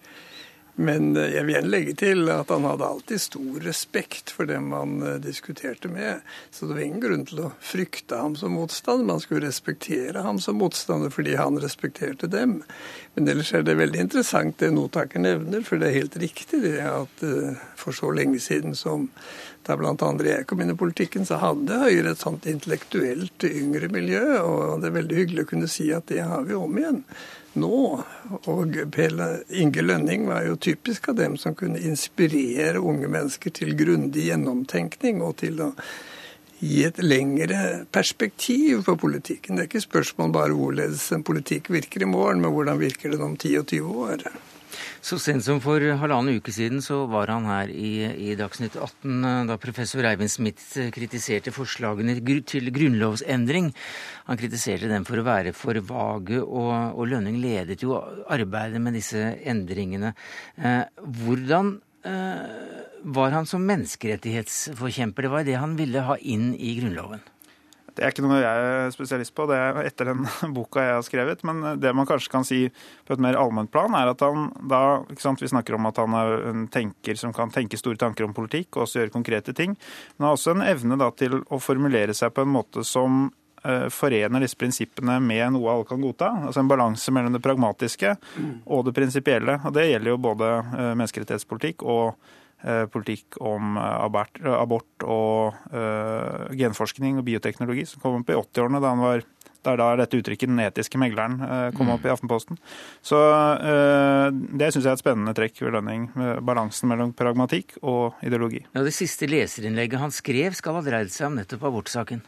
[0.79, 4.71] Men eh, jeg vil gjerne legge til at han hadde alltid stor respekt for dem
[4.71, 6.23] han eh, diskuterte med.
[6.55, 9.07] Så det var ingen grunn til å frykte ham som motstander.
[9.09, 12.61] Man skulle respektere ham som motstander fordi han respekterte dem.
[13.15, 16.77] Men ellers er det veldig interessant det Notaker nevner, for det er helt riktig det
[16.85, 19.09] at eh, for så lenge siden som
[19.67, 19.93] da bl.a.
[20.23, 24.23] jeg kom inn i politikken, så hadde Høyre et sånt intellektuelt yngre miljø.
[24.39, 27.03] Og det er veldig hyggelig å kunne si at det har vi om igjen
[27.57, 28.03] nå.
[28.51, 29.15] Og Per
[29.49, 35.23] Inge Lønning var jo typisk av dem som kunne inspirere unge mennesker til grundig gjennomtenkning
[35.25, 35.73] og til å
[36.59, 39.55] gi et lengre perspektiv på politikken.
[39.55, 43.23] Det er ikke spørsmål bare hvorledes en politikk virker i morgen, men hvordan virker den
[43.23, 44.25] om 10 og 20 år.
[44.99, 49.23] Så sent som for halvannen uke siden så var han her i, i Dagsnytt 18
[49.29, 53.71] eh, da professor Eivind Smith eh, kritiserte forslagene til grunnlovsendring.
[54.27, 57.95] Han kritiserte dem for å være for vage, og, og Lønning ledet jo
[58.27, 60.11] arbeidet med disse endringene.
[60.59, 60.83] Eh,
[61.23, 62.45] hvordan eh,
[63.15, 65.25] var han som menneskerettighetsforkjemper?
[65.25, 67.23] Det var det han ville ha inn i Grunnloven.
[67.95, 70.25] Det er ikke noe jeg er spesialist på, det er etter den
[70.57, 71.43] boka jeg har skrevet.
[71.47, 72.61] Men det man kanskje kan si
[73.07, 75.99] på et mer allment plan, er at han da ikke sant, Vi snakker om at
[76.01, 79.55] han er en tenker som kan tenke store tanker om politikk og også gjøre konkrete
[79.55, 79.75] ting.
[80.17, 83.29] Men han har også en evne da til å formulere seg på en måte som
[83.91, 86.31] forener disse prinsippene med noe alle kan godta.
[86.47, 88.13] Altså en balanse mellom det pragmatiske
[88.65, 89.59] og det prinsipielle.
[89.65, 90.51] Og det gjelder jo både
[90.99, 92.15] menneskerettighetspolitikk og
[92.91, 95.55] politikk om abort og
[96.59, 99.23] genforskning og bioteknologi, som kom opp i 80-årene da han var
[99.59, 102.57] det er da dette uttrykket 'den etiske megleren' eh, kom opp i Aftenposten.
[103.03, 106.07] Så eh, det syns jeg er et spennende trekk ved Lønning.
[106.47, 108.63] Balansen mellom pragmatikk og ideologi.
[108.73, 112.23] Ja, Det siste leserinnlegget han skrev, skal ha dreid seg om nettopp abortsaken.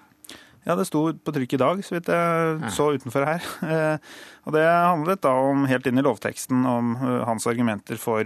[0.67, 3.41] Ja, det sto på trykk i dag, så vidt jeg så utenfor her.
[3.71, 3.97] Eh,
[4.45, 8.25] og det handlet da om, helt inn i lovteksten, om hans argumenter for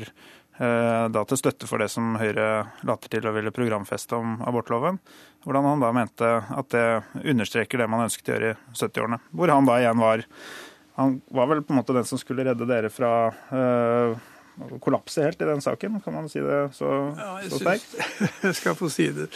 [0.55, 2.45] da til støtte for det som Høyre
[2.87, 5.01] later til å ville programfeste om abortloven.
[5.45, 6.85] Hvordan han da mente at det
[7.21, 9.19] understreker det man ønsket å gjøre i 70-årene.
[9.35, 10.23] Hvor han da igjen var
[10.95, 13.09] Han var vel på en måte den som skulle redde dere fra
[13.51, 14.13] øh,
[14.79, 15.99] kollapse helt i den saken?
[16.01, 17.95] Kan man si det så, ja, så sterkt?
[18.45, 19.27] Jeg skal få si det.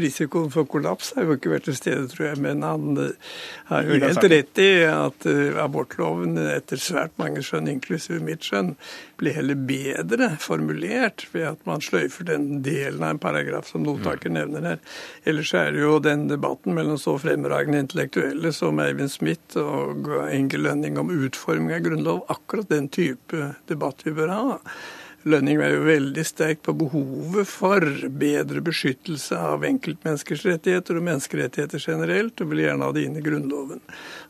[0.00, 2.40] Risikoen for kollaps har jo ikke vært til stede, tror jeg.
[2.42, 3.36] Men han eh,
[3.70, 8.74] har jo helt rett i at eh, abortloven etter svært mange skjønn, inklusive mitt skjønn,
[9.20, 14.32] blir heller bedre formulert ved at man sløyfer den delen av en paragraf som notaker
[14.32, 14.36] mm.
[14.38, 14.82] nevner her.
[15.28, 20.60] Ellers er det jo den debatten mellom så fremragende intellektuelle som Eivind Smith og Inge
[20.60, 24.60] Lønning om utforming av grunnlov, akkurat den type debatt vi bør ha.
[25.24, 27.84] Lønning var jo veldig sterk på behovet for
[28.20, 33.22] bedre beskyttelse av enkeltmenneskers rettigheter og menneskerettigheter generelt, og vil gjerne ha det inn i
[33.24, 33.80] Grunnloven.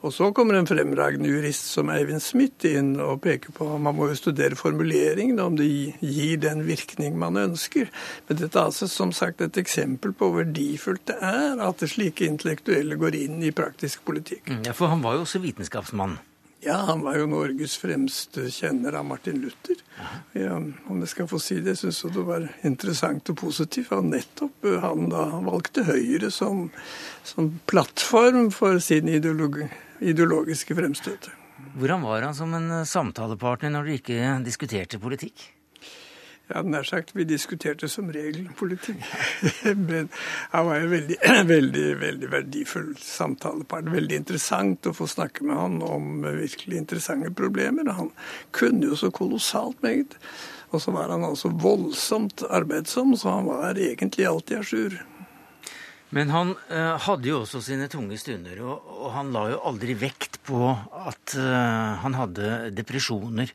[0.06, 4.06] Og så kommer en fremragende jurist som Eivind Smith inn og peker på man må
[4.12, 5.66] jo studere formuleringene, om det
[5.98, 7.90] gir den virkning man ønsker.
[8.28, 12.26] Men dette er altså som sagt et eksempel på hvor verdifullt det er at slike
[12.28, 14.52] intellektuelle går inn i praktisk politikk.
[14.62, 16.18] Ja, For han var jo også vitenskapsmann?
[16.64, 19.80] Ja, han var jo Norges fremste kjenner av Martin Luther.
[20.32, 23.92] Ja, om jeg skal få si det, jeg syns det var interessant og positivt.
[23.92, 26.70] Og nettopp eh, han da valgte Høyre som,
[27.26, 29.68] som plattform for sin ideologi,
[30.00, 31.28] ideologiske fremstøt.
[31.76, 35.50] Hvordan var han som en eh, samtalepartner når dere ikke diskuterte politikk?
[36.44, 39.00] Ja, nær sagt, vi diskuterte som regel politikk.
[39.88, 40.10] Men
[40.52, 41.16] han var en veldig,
[41.54, 43.94] veldig, veldig verdifull samtalepartner.
[43.96, 47.88] Veldig interessant å få snakke med han om virkelig interessante problemer.
[47.96, 48.12] Han
[48.52, 50.18] kunne jo så kolossalt meget.
[50.74, 55.00] Og så var han altså voldsomt arbeidsom, så han var egentlig alltid a jour.
[56.14, 59.96] Men han uh, hadde jo også sine tunge stunder, og, og, han la jo aldri
[59.98, 63.50] vekt på at uh, han hadde depresjoner.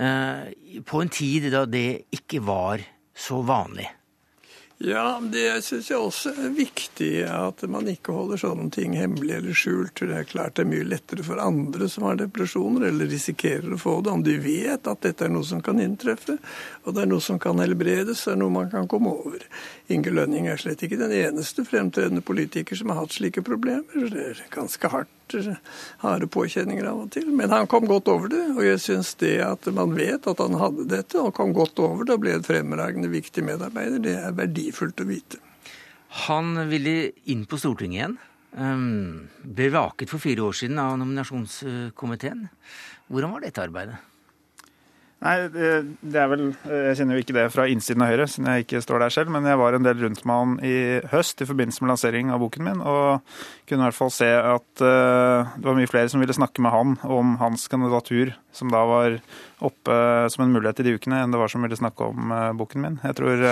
[0.00, 0.50] Uh,
[0.88, 2.82] på en tid da det ikke var
[3.14, 3.86] så vanlig.
[4.82, 9.54] Ja, det syns jeg også er viktig, at man ikke holder sånne ting hemmelig eller
[9.54, 10.00] skjult.
[10.00, 13.78] Det er klart det er mye lettere for andre som har depresjoner, eller risikerer å
[13.78, 16.34] få det, om de vet at dette er noe som kan inntreffe,
[16.82, 19.46] og det er noe som kan helbredes, det er noe man kan komme over.
[19.92, 24.08] Inge Lønning er slett ikke den eneste fremtredende politiker som har hatt slike problemer.
[24.12, 25.10] Det er ganske hardt
[26.02, 27.30] harde påkjenninger av og til.
[27.32, 30.58] Men han kom godt over det, og jeg syns det at man vet at han
[30.60, 34.36] hadde dette, og kom godt over det og ble en fremragende viktig medarbeider, det er
[34.36, 35.40] verdifullt å vite.
[36.26, 38.18] Han ville inn på Stortinget igjen.
[38.60, 42.48] Ehm, ble vaket for fire år siden av nominasjonskomiteen.
[43.08, 44.11] Hvordan var dette arbeidet?
[45.22, 48.64] Nei, det er vel Jeg kjenner jo ikke det fra innsiden av Høyre, siden jeg
[48.64, 50.74] ikke står der selv, men jeg var en del rundt med han i
[51.12, 53.36] høst i forbindelse med lansering av boken min, og
[53.70, 56.74] kunne i hvert fall se at uh, det var mye flere som ville snakke med
[56.74, 59.20] han om hans kandidatur, som da var
[59.62, 60.00] oppe
[60.34, 62.82] som en mulighet i de ukene, enn det var som ville snakke om uh, boken
[62.82, 62.98] min.
[63.06, 63.46] Jeg tror,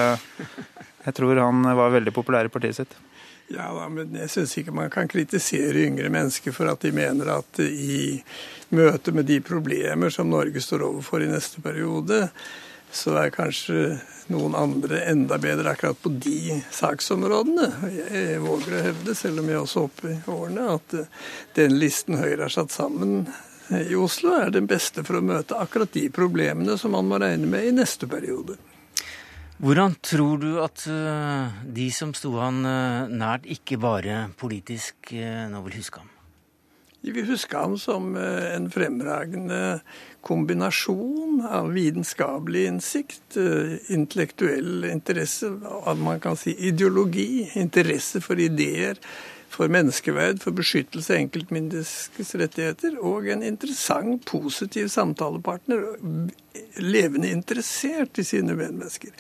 [1.07, 2.99] jeg tror han var veldig populær i partiet sitt.
[3.51, 7.33] Ja da, men jeg syns ikke man kan kritisere yngre mennesker for at de mener
[7.35, 8.21] at i
[8.71, 12.29] møte med de problemer som Norge står overfor i neste periode,
[12.95, 13.97] så er kanskje
[14.31, 17.67] noen andre enda bedre akkurat på de saksområdene.
[17.99, 20.97] Jeg våger å hevde, selv om jeg er også oppe i årene, at
[21.59, 23.25] den listen Høyre har satt sammen
[23.71, 27.51] i Oslo, er den beste for å møte akkurat de problemene som man må regne
[27.51, 28.59] med i neste periode.
[29.61, 35.51] Hvordan tror du at eh, de som sto han eh, nært, ikke bare politisk, eh,
[35.53, 36.09] nå vil huske ham?
[37.05, 39.81] De vil huske ham som en fremragende
[40.25, 43.39] kombinasjon av vitenskapelig innsikt,
[43.89, 45.49] intellektuell interesse,
[45.97, 49.01] man kan si ideologi, interesse for ideer,
[49.51, 55.83] for menneskeverd, for beskyttelse av enkeltmenneskets rettigheter, og en interessant, positiv samtalepartner,
[56.79, 59.11] levende interessert i sine medmennesker.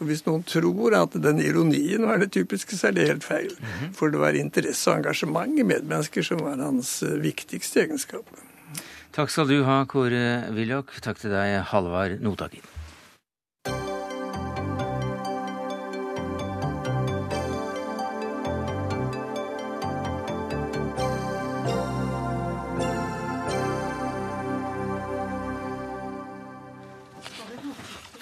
[0.00, 3.50] Og Hvis noen tror at den ironien var det typiske, så er det helt feil.
[3.56, 3.92] -hmm.
[3.94, 8.24] For det var interesse og engasjement i medmennesker som var hans eh, viktigste egenskap.
[9.12, 11.00] Takk skal du ha, Kåre Willoch.
[11.00, 12.79] Takk til deg, Halvard Notaker.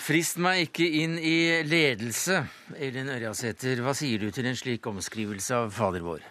[0.08, 2.38] Frist meg ikke inn i ledelse.
[2.80, 6.22] Elin Ørjasæter, hva sier du til en slik omskrivelse av Fader vår?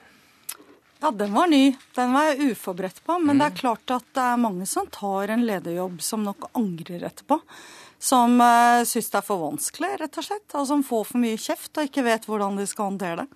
[1.04, 1.76] Ja, den var ny.
[1.94, 3.20] Den var jeg uforberedt på.
[3.22, 3.44] Men mm.
[3.44, 7.38] det er klart at det er mange som tar en lederjobb som nok angrer etterpå.
[7.98, 10.46] Som uh, syns det er for vanskelig, rett og slett.
[10.60, 13.28] Og som får for mye kjeft og ikke vet hvordan de skal håndtere det.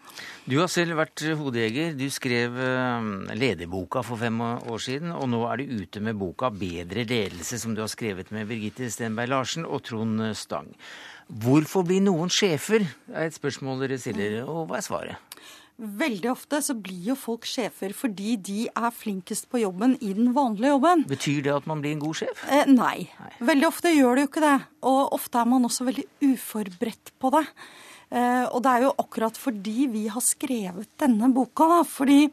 [0.46, 1.96] Du har selv vært hodejeger.
[1.98, 6.52] Du skrev uh, lederboka for fem år siden, og nå er du ute med boka
[6.54, 10.70] 'Bedre ledelse', som du har skrevet med Birgitte Stenberg Larsen og Trond Stang.
[11.32, 15.31] Hvorfor blir noen sjefer, er et spørsmål dere stiller, og hva er svaret?
[15.82, 20.30] Veldig ofte så blir jo folk sjefer fordi de er flinkest på jobben i den
[20.36, 21.06] vanlige jobben.
[21.10, 22.44] Betyr det at man blir en god sjef?
[22.46, 23.08] Eh, nei.
[23.18, 23.32] nei.
[23.52, 24.58] Veldig ofte gjør det jo ikke det.
[24.92, 27.48] Og ofte er man også veldig uforberedt på det.
[28.12, 32.26] Eh, og det er jo akkurat fordi vi har skrevet denne boka, da, fordi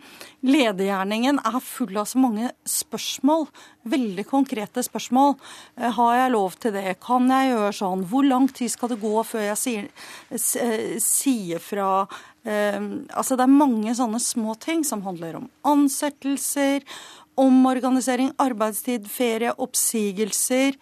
[0.42, 3.46] ledergjerningen er full av så mange spørsmål.
[3.88, 5.36] Veldig konkrete spørsmål.
[5.78, 6.96] Eh, har jeg lov til det?
[7.04, 8.02] Kan jeg gjøre sånn?
[8.10, 9.88] Hvor lang tid skal det gå før jeg sier,
[10.34, 12.08] eh, sier fra?
[12.48, 16.86] Altså det er mange sånne små ting som handler om ansettelser,
[17.38, 20.78] omorganisering, arbeidstid, ferie, oppsigelser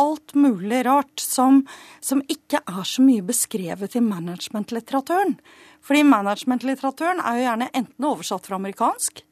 [0.00, 1.64] alt mulig rart som,
[2.00, 5.36] som ikke er så mye beskrevet i managementlitteraturen.
[5.84, 9.24] Fordi managementlitteraturen er jo gjerne enten oversatt fra amerikansk,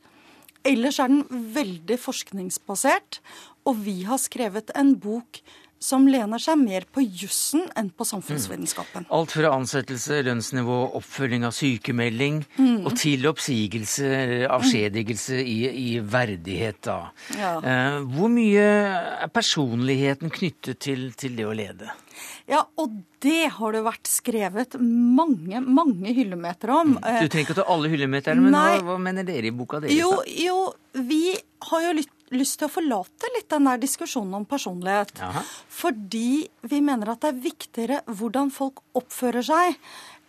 [0.66, 3.20] eller så er den veldig forskningsbasert.
[3.68, 5.40] Og vi har skrevet en bok
[5.78, 9.06] som lener seg mer på jussen enn på samfunnsvitenskapen.
[9.06, 9.12] Mm.
[9.18, 12.82] Alt fra ansettelse, lønnsnivå, oppfølging av sykemelding mm.
[12.82, 14.10] og til oppsigelse,
[14.50, 16.98] avskjedigelse i, i verdighet, da.
[17.38, 17.54] Ja.
[17.62, 18.66] Eh, hvor mye
[19.28, 21.94] er personligheten knyttet til, til det å lede?
[22.48, 26.94] Ja, og det har det vært skrevet mange, mange hyllemeter om.
[26.96, 29.94] Du trenger ikke å ta alle hyllemeterne, men hva, hva, mener dere i boka deres?
[29.94, 30.62] Jo, jo,
[30.96, 31.36] vi
[31.68, 35.14] har jo lytt lyst til å forlate litt den der diskusjonen om personlighet.
[35.24, 35.42] Aha.
[35.78, 39.78] Fordi vi mener at det er viktigere hvordan folk oppfører seg,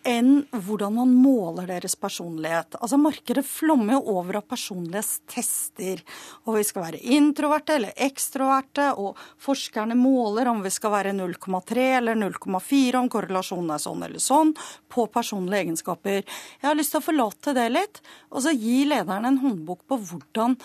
[0.07, 2.77] enn hvordan man måler deres personlighet.
[2.79, 6.03] Altså Markedet flommer jo over av personlighetstester.
[6.47, 11.87] Og vi skal være introverte eller ekstroverte, og forskerne måler om vi skal være 0,3
[11.97, 14.55] eller 0,4, om korrelasjonen er sånn eller sånn,
[14.89, 16.23] på personlige egenskaper.
[16.61, 19.99] Jeg har lyst til å forlate det litt, og så gi lederen en håndbok på
[20.09, 20.57] hvordan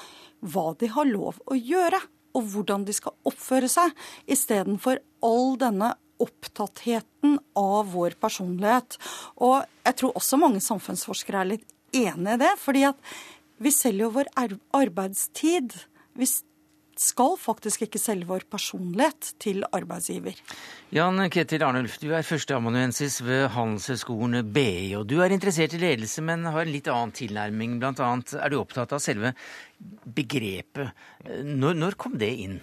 [0.44, 2.00] hva de har lov å gjøre,
[2.34, 3.92] og hvordan de skal oppføre seg,
[4.30, 8.98] istedenfor all denne opptattheten av vår personlighet.
[9.42, 13.14] Og jeg tror også mange samfunnsforskere er litt enig i det, fordi at
[13.62, 14.32] vi selger jo vår
[14.74, 15.76] arbeidstid.
[16.18, 16.26] Vi
[17.00, 20.38] skal faktisk ikke selge vår personlighet til arbeidsgiver.
[20.94, 24.94] Jan Ketil Arnulf, du er førsteamanuensis ved Handelshøyskolen BI.
[24.98, 27.78] og Du er interessert i ledelse, men har en litt annen tilnærming.
[27.82, 29.34] Blant annet er du opptatt av selve
[30.04, 30.92] begrepet.
[31.44, 32.58] Når, når kom det inn?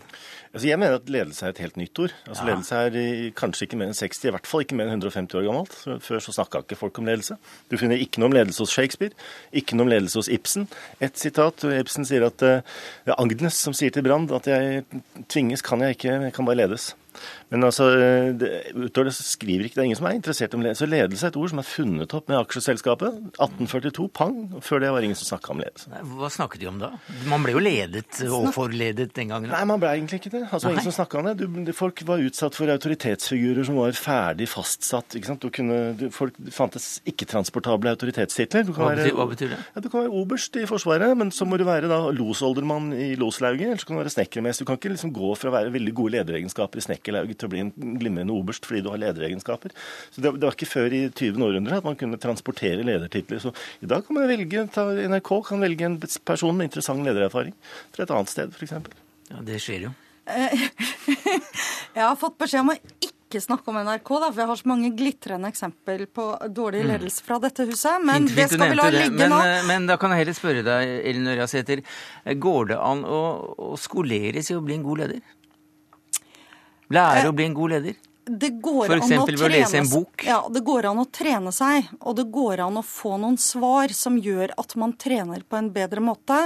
[0.52, 2.14] Altså jeg mener at ledelse er et helt nytt ord.
[2.28, 2.48] Altså ja.
[2.50, 5.46] Ledelse er kanskje ikke mer enn 60, i hvert fall ikke mer enn 150 år
[5.48, 5.76] gammelt.
[6.06, 7.38] Før så snakka ikke folk om ledelse.
[7.72, 9.16] Du finner ikke noe om ledelse hos Shakespeare,
[9.56, 10.68] ikke noe om ledelse hos Ibsen.
[11.00, 11.66] Et sitat.
[11.82, 14.84] Ibsen sier at det er Agnes som sier til Brand at jeg
[15.32, 16.92] tvinges kan jeg ikke, jeg kan bare ledes.
[17.52, 17.90] Men altså,
[18.40, 20.88] det, utover det så skriver ikke det er ingen som er interessert om ledelse.
[20.88, 23.18] Ledelse er et ord som er funnet opp med aksjeselskapet.
[23.36, 24.38] 1842, pang.
[24.64, 25.92] Før det var ingen som snakka om ledelse.
[26.16, 26.92] Hva snakket de om da?
[27.28, 29.52] Man ble jo ledet og forledet den gangen.
[29.52, 30.46] Nei, man ble egentlig ikke det.
[30.48, 31.50] Altså, ingen som snakka om det.
[31.68, 35.20] Du, folk var utsatt for autoritetsfigurer som var ferdig fastsatt.
[35.20, 35.44] ikke sant?
[35.44, 38.72] Du kunne, du, folk fantes ikke-transportable autoritetstitler.
[38.72, 39.60] Hva, betyr, hva betyr det?
[39.76, 43.12] Ja, Du kan være oberst i Forsvaret, men så må du være da losoldermann i
[43.20, 43.74] loslauget.
[43.74, 44.64] Eller så kan du være snekkermester.
[44.64, 47.54] Du kan ikke liksom gå fra å være veldig gode lederegenskaper i snekkerlauget til å
[47.54, 49.74] bli en glimrende oberst fordi du har lederegenskaper.
[50.14, 51.42] Så det, det var ikke før i 20.
[51.48, 53.42] århundre at man kunne transportere ledertitler.
[53.44, 57.56] Så i dag kan man velge, ta, NRK kan velge en person med interessant ledererfaring
[57.96, 58.78] fra et annet sted, f.eks.
[59.32, 59.96] Ja, det skjer jo.
[61.96, 62.78] jeg har fått beskjed om å
[63.32, 66.90] ikke snakke om NRK, da, for jeg har så mange glitrende eksempel på dårlig mm.
[66.92, 68.04] ledelse fra dette huset.
[68.04, 69.42] Men fint, fint, det skal vi la ligge men, nå.
[69.48, 71.84] Eh, men da kan jeg heller spørre deg, Elin Ørjasæter.
[72.44, 73.22] Går det an å,
[73.72, 75.24] å skoleres i å bli en god leder?
[76.92, 78.00] Lære å bli en god leder?
[78.32, 80.24] Det går eksempel ved å lese en bok?
[80.28, 81.90] Ja, det går an å trene seg.
[82.06, 85.72] Og det går an å få noen svar som gjør at man trener på en
[85.74, 86.38] bedre måte.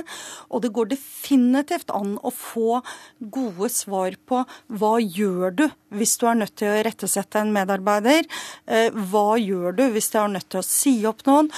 [0.48, 2.80] Og det går definitivt an å få
[3.20, 8.24] gode svar på hva gjør du hvis du er nødt til å rettesette en medarbeider?
[8.66, 11.52] Eh, hva gjør du hvis du er nødt til å si opp noen?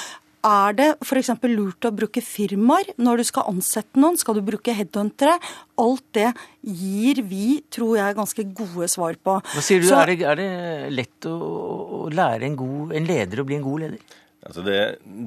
[0.46, 1.32] Er det f.eks.
[1.50, 4.20] lurt å bruke firmaer når du skal ansette noen?
[4.22, 5.40] Skal du bruke headhuntere?
[5.82, 6.30] Alt det
[6.62, 9.40] gir vi, tror jeg, ganske gode svar på.
[9.42, 11.36] Hva sier du, Så, er, det, er, det, lett å,
[12.04, 14.16] å lære en, god, en, leder å bli en god leder?
[14.48, 14.78] Altså det,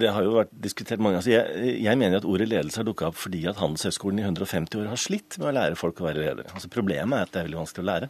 [0.01, 3.11] det, har jo vært diskutert mange altså jeg, jeg, mener at ordet ledelse har dukka
[3.11, 6.23] opp fordi at Handelshøyskolen i 150 år har slitt med å lære folk å være
[6.23, 6.49] ledere.
[6.55, 8.09] Altså Problemet er at det er veldig vanskelig å lære.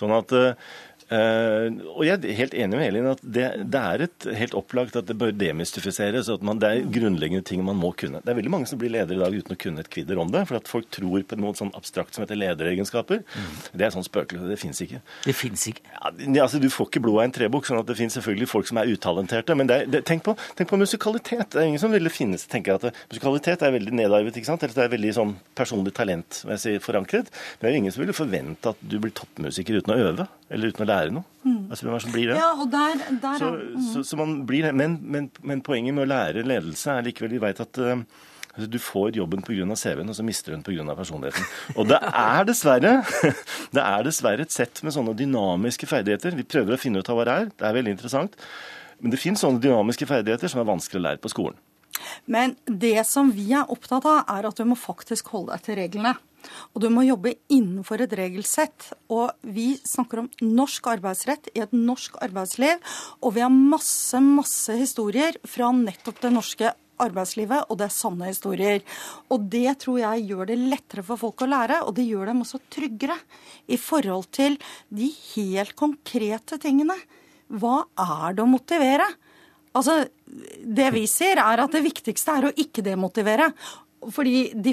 [0.00, 0.72] Sånn at uh,
[1.10, 4.94] Uh, og jeg er helt enig med Elin at det, det, er et helt opplagt
[4.94, 6.28] at det bør demystifiseres.
[6.30, 8.20] at man, Det er grunnleggende ting man må kunne.
[8.22, 10.30] Det er veldig mange som blir ledere i dag uten å kunne et kvidder om
[10.30, 10.44] det.
[10.46, 13.24] For at folk tror på noe sånn abstrakt som heter lederegenskaper.
[13.26, 13.48] Mm.
[13.74, 14.46] Det er sånn spøkelse.
[14.50, 15.00] Det fins ikke.
[15.26, 15.82] Det fins ikke?
[15.90, 17.66] Ja, altså, du får ikke blod av en trebukk.
[17.66, 19.58] sånn at det finnes selvfølgelig folk som er utalenterte.
[19.58, 21.48] Men det er, det, tenk, på, tenk, på, musikalitet.
[21.50, 24.36] Det er ingen som ville finnes, tenker at Musikalitet er veldig nedarvet.
[24.36, 24.62] ikke sant?
[24.62, 27.34] Eller det er veldig sånn personlig talent si, forankret.
[27.58, 30.26] Men det er ingen som ville forvente at du blir toppmusiker uten å øve.
[30.50, 31.24] Eller uten å lære noe.
[31.42, 31.70] Mm.
[31.70, 32.36] Altså, hvem er som blir det?
[32.36, 33.86] Ja, og der, der så, mm.
[33.92, 34.74] så, så, man blir det.
[34.76, 38.02] Men, men, men, poenget med å lære ledelse er likevel Vi vet at uh,
[38.60, 39.64] du får jobben pga.
[39.72, 40.96] CV-en, og så mister du den pga.
[40.98, 41.48] personligheten.
[41.76, 42.44] Og det er
[43.76, 46.36] det er dessverre et sett med sånne dynamiske ferdigheter.
[46.36, 47.50] Vi prøver å finne ut av hva det er.
[47.56, 48.36] Det er veldig interessant.
[49.00, 51.56] Men det finnes sånne dynamiske ferdigheter som er vanskelig å lære på skolen.
[52.26, 55.80] Men det som vi er opptatt av, er at du må faktisk holde deg til
[55.80, 56.16] reglene.
[56.72, 58.90] Og du må jobbe innenfor et regelsett.
[59.12, 62.80] Og vi snakker om norsk arbeidsrett i et norsk arbeidsliv.
[63.20, 68.28] Og vi har masse, masse historier fra nettopp det norske arbeidslivet, og det er sanne
[68.28, 68.82] historier.
[69.32, 72.42] Og det tror jeg gjør det lettere for folk å lære, og det gjør dem
[72.44, 73.16] også tryggere
[73.70, 74.58] i forhold til
[74.92, 76.96] de helt konkrete tingene.
[77.50, 79.08] Hva er det å motivere?
[79.78, 80.04] Altså,
[80.60, 83.50] Det vi ser, er at det viktigste er å ikke demotivere.
[84.00, 84.72] Fordi de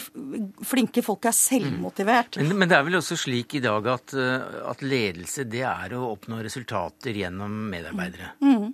[0.63, 2.37] flinke folk er selvmotivert.
[2.39, 5.95] Men, men, det er vel også slik i dag at, eh, at, ledelse det er
[5.97, 8.29] å oppnå resultater gjennom medarbeidere?
[8.39, 8.69] Mm.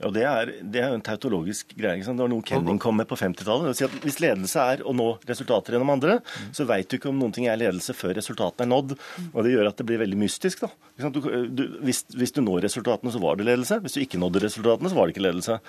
[0.00, 0.10] Ja.
[0.14, 2.00] Det er, det er jo en tautologisk greie.
[2.00, 3.76] Det var noe Kenning kom med på 50-tallet.
[3.76, 6.18] Si hvis ledelse er å nå resultater gjennom andre,
[6.56, 8.96] så veit du ikke om noen ting er ledelse før resultatene er nådd.
[9.30, 10.64] Og det gjør at det blir veldig mystisk.
[10.64, 10.72] da.
[11.12, 11.20] Du,
[11.52, 13.80] du, hvis, hvis, du når resultatene, så var det ledelse.
[13.84, 15.60] Hvis du ikke nådde resultatene, så var det ikke ledelse.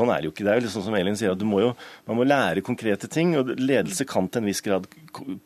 [0.00, 0.46] Sånn er det jo ikke.
[0.46, 1.72] Det er jo liksom som Elin sier, at må jo,
[2.10, 3.36] man må lære konkrete ting.
[3.38, 4.90] Og ledelse kan til en viss grad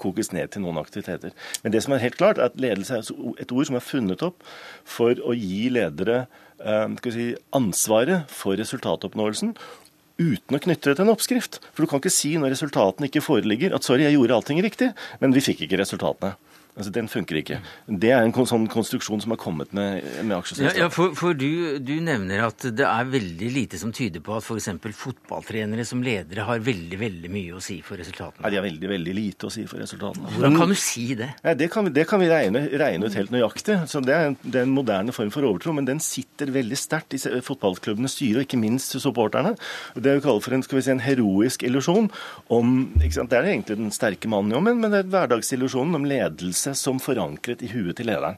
[0.00, 1.36] kokes ned til noen aktiviteter.
[1.64, 3.10] Men det som er helt klart, er at ledelse er
[3.42, 4.40] et ord som er funnet opp
[4.88, 6.24] for å gi ledere
[7.14, 9.54] si, ansvaret for resultatoppnåelsen
[10.20, 11.60] uten å knytte det til en oppskrift.
[11.72, 14.90] For du kan ikke si når resultatene ikke foreligger at sorry, jeg gjorde allting riktig,
[15.22, 16.36] men vi fikk ikke resultatene.
[16.76, 17.58] Altså, Den funker ikke.
[17.86, 20.76] Det er en sånn konstruksjon som har kommet med, med aksjeselskap.
[20.78, 24.36] Ja, ja, for, for du, du, nevner at det er veldig lite som tyder på
[24.36, 24.70] at f.eks.
[25.00, 28.44] fotballtrenere som ledere har veldig veldig mye å si for resultatene.
[28.44, 30.30] Nei, De har veldig veldig lite å si for resultatene.
[30.36, 31.32] Hvordan kan du si det?
[31.42, 33.80] Ja, det, kan, det kan vi regne, regne, ut helt nøyaktig.
[33.90, 36.78] Så det er, en, det er, en, moderne form for overtro, men den sitter veldig
[36.78, 39.56] sterkt i fotballklubbenes styre, og ikke minst supporterne.
[39.98, 42.08] Det vi kaller for en, skal vi si, en heroisk illusjon
[42.54, 46.59] om Det er egentlig den sterke mannen jo, men, men det er hverdagsillusjonen om ledelse
[46.60, 48.36] ledelse som forankret i huet til lederen.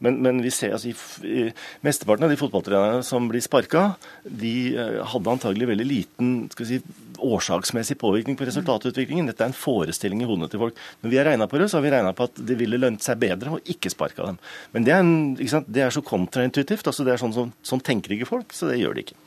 [0.00, 0.90] Men, men vi ser altså,
[1.24, 1.50] i,
[1.82, 6.78] Mesteparten av de fotballtrenerne som blir sparka, de uh, hadde antagelig veldig liten skal vi
[6.78, 6.82] si,
[7.24, 9.26] årsaksmessig påvirkning på resultatutviklingen.
[9.30, 10.76] Dette er en forestilling i hodene til folk.
[11.02, 13.04] Når vi har regna på det, så har vi regna på at det ville lønt
[13.04, 14.40] seg bedre å ikke sparke dem.
[14.74, 16.86] Men det er, en, det er så kontraintuitivt.
[16.86, 19.23] altså det er sånn, sånn, sånn tenker ikke folk, så det gjør de ikke.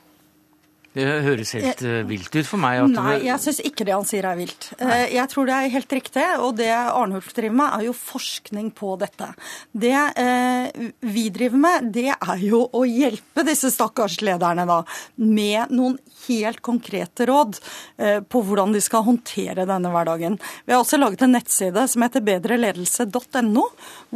[0.97, 2.81] Det høres helt uh, vilt ut for meg.
[2.93, 4.69] Nei, jeg syns ikke det han sier er vilt.
[4.81, 4.99] Nei.
[5.13, 8.95] jeg tror det er helt riktig, og det Arnulf driver med, er jo forskning på
[9.01, 9.29] dette.
[9.71, 14.79] Det eh, vi driver med, det er jo å hjelpe disse stakkars lederne da,
[15.21, 17.59] med noen helt konkrete råd
[18.29, 20.37] på hvordan de skal håndtere denne hverdagen.
[20.65, 23.65] Vi har også laget en nettside som heter bedreledelse.no,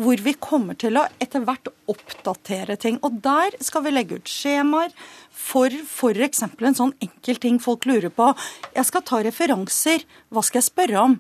[0.01, 2.99] hvor vi kommer til å etter hvert oppdatere ting.
[3.05, 4.93] Og der skal vi legge ut skjemaer
[5.41, 6.45] for f.eks.
[6.45, 8.29] en sånn enkel ting folk lurer på.
[8.75, 10.05] Jeg skal ta referanser.
[10.29, 11.17] Hva skal jeg spørre om?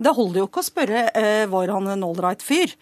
[0.00, 2.72] Det holder jo ikke å spørre eh, var han en ålreit fyr.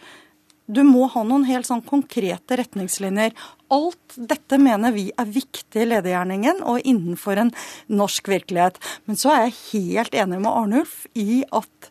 [0.69, 3.33] Du må ha noen helt sånn konkrete retningslinjer.
[3.73, 7.53] Alt dette mener vi er viktig i ledergjerningen og innenfor en
[7.89, 8.77] norsk virkelighet.
[9.09, 11.89] Men så er jeg helt enig med Arnulf i at,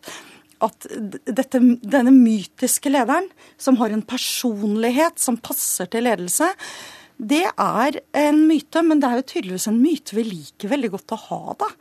[0.62, 0.86] at
[1.26, 3.26] dette, denne mytiske lederen,
[3.58, 6.52] som har en personlighet som passer til ledelse,
[7.18, 11.16] det er en myte, men det er jo tydeligvis en myte vi liker veldig godt
[11.16, 11.72] å ha, da.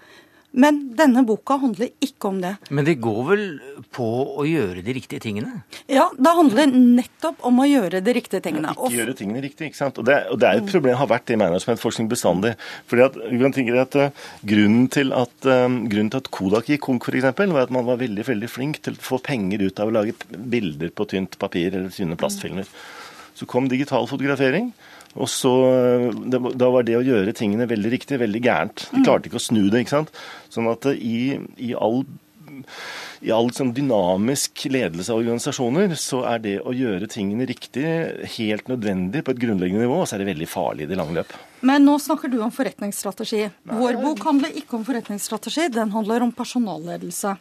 [0.57, 2.53] Men denne boka handler ikke om det.
[2.73, 3.43] Men det går vel
[3.93, 4.05] på
[4.41, 5.59] å gjøre de riktige tingene?
[5.91, 8.71] Ja, det handler nettopp om å gjøre de riktige tingene.
[8.73, 9.99] Ikke gjøre tingene riktig, ikke sant.
[10.01, 12.55] Og det, og det er et problem, har vært det i managementforskning bestandig.
[12.89, 16.71] Fordi at, vi kan tenke at uh, grunnen, til at, uh, grunnen til at Kodak
[16.73, 19.83] gikk konk, f.eks., var at man var veldig veldig flink til å få penger ut
[19.83, 22.65] av å lage bilder på tynt papir eller tynne plastfilmer.
[23.37, 24.71] Så kom digital fotografering.
[25.15, 25.51] Og så,
[26.27, 28.87] det, Da var det å gjøre tingene veldig riktig veldig gærent.
[28.91, 29.85] De klarte ikke å snu det.
[29.85, 30.11] ikke sant?
[30.53, 32.03] Sånn at i, i all
[33.21, 37.85] i all sånn dynamisk ledelse av organisasjoner, så er det å gjøre tingene riktig
[38.37, 41.17] helt nødvendig på et grunnleggende nivå, og så er det veldig farlig i det lange
[41.17, 41.33] løp.
[41.65, 43.47] Men nå snakker du om forretningsstrategi.
[43.65, 47.33] Vår bok handler ikke om forretningsstrategi, den handler om personalledelse.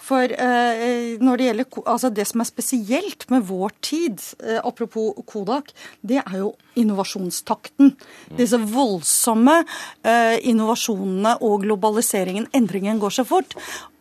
[0.00, 5.12] For eh, når det gjelder altså det som er spesielt med vår tid, eh, apropos
[5.28, 7.92] Kodak, det er jo innovasjonstakten.
[8.38, 13.58] Disse voldsomme eh, innovasjonene og globaliseringen, endringen går så fort.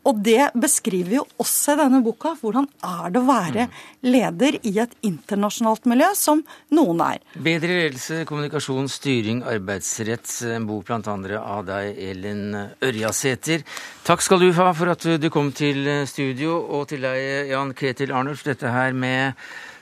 [0.07, 2.35] Og det beskriver jo også i denne boka.
[2.39, 3.65] Hvordan er det å være
[4.05, 6.43] leder i et internasjonalt miljø, som
[6.75, 7.23] noen er?
[7.35, 10.29] Bedre ledelse, kommunikasjon, styring, arbeidsrett.
[10.55, 12.45] En bok blant andre av deg, Elin
[12.85, 13.65] Ørjasæter.
[14.07, 18.13] Takk skal du ha for at du kom til studio, og til deg, Jan Ketil
[18.15, 18.45] Arnulf.
[18.45, 19.33] Dette her med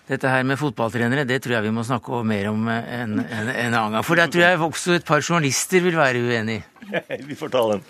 [0.07, 3.73] dette her med fotballtrenere, det tror jeg vi må snakke mer om en, en, en
[3.73, 4.05] annen gang.
[4.07, 6.61] For der tror jeg også et par journalister vil være uenig.
[7.28, 7.84] vi får ta den.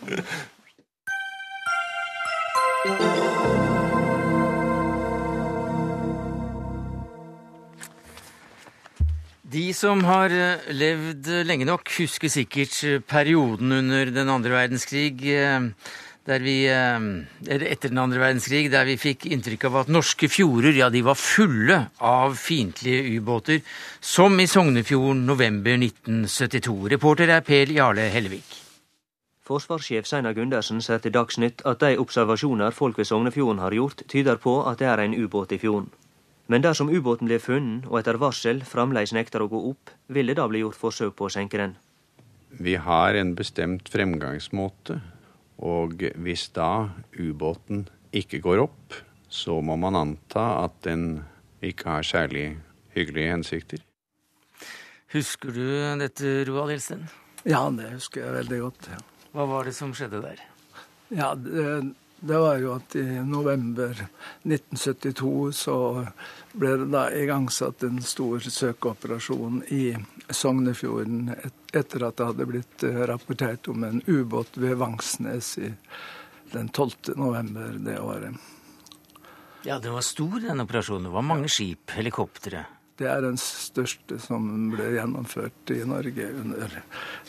[9.58, 15.24] De som har eh, levd lenge nok, husker sikkert eh, perioden under den andre verdenskrig,
[15.34, 15.66] eh,
[16.28, 20.89] der vi, etter den andre verdenskrig, der vi fikk inntrykk av at norske fjorder ja,
[20.93, 23.62] de var fulle av fiendtlige ubåter,
[24.03, 26.76] som i Sognefjorden november 1972.
[26.93, 28.58] Reporter er Per Jarle Hellevik.
[29.47, 34.43] Forsvarssjef Seinar Gundersen sier til Dagsnytt at de observasjoner folk ved Sognefjorden har gjort, tyder
[34.43, 35.88] på at det er en ubåt i fjorden.
[36.48, 40.38] Men dersom ubåten blir funnet og etter varsel fremdeles nekter å gå opp, vil det
[40.39, 41.76] da bli gjort forsøk på å senke den.
[42.58, 45.02] Vi har en bestemt fremgangsmåte,
[45.60, 46.89] og hvis da
[47.20, 48.95] ubåten ikke går opp,
[49.28, 51.26] så må man anta at den
[51.60, 52.48] ikke har særlig
[52.95, 53.84] hyggelige hensikter.
[55.12, 55.68] Husker du
[56.00, 57.06] dette, Roald Hilsen?
[57.48, 58.89] Ja, det husker jeg veldig godt.
[58.91, 59.04] ja.
[59.36, 60.39] Hva var det som skjedde der?
[61.14, 63.91] Ja, det, det, var jo at i november
[64.43, 65.78] 1972 så
[66.57, 69.95] ble det da igangsatt en stor søkeoperasjon i
[70.30, 71.32] Sognefjorden
[71.74, 75.74] etter at det hadde blitt rapportert om en ubåt ved Vangsnes i
[76.51, 77.15] den 12.
[77.15, 78.36] november det året.
[79.68, 81.09] Ja, den var stor, den operasjonen.
[81.09, 82.65] Det var mange skip, helikoptre.
[82.98, 86.72] Det er den største som ble gjennomført i Norge under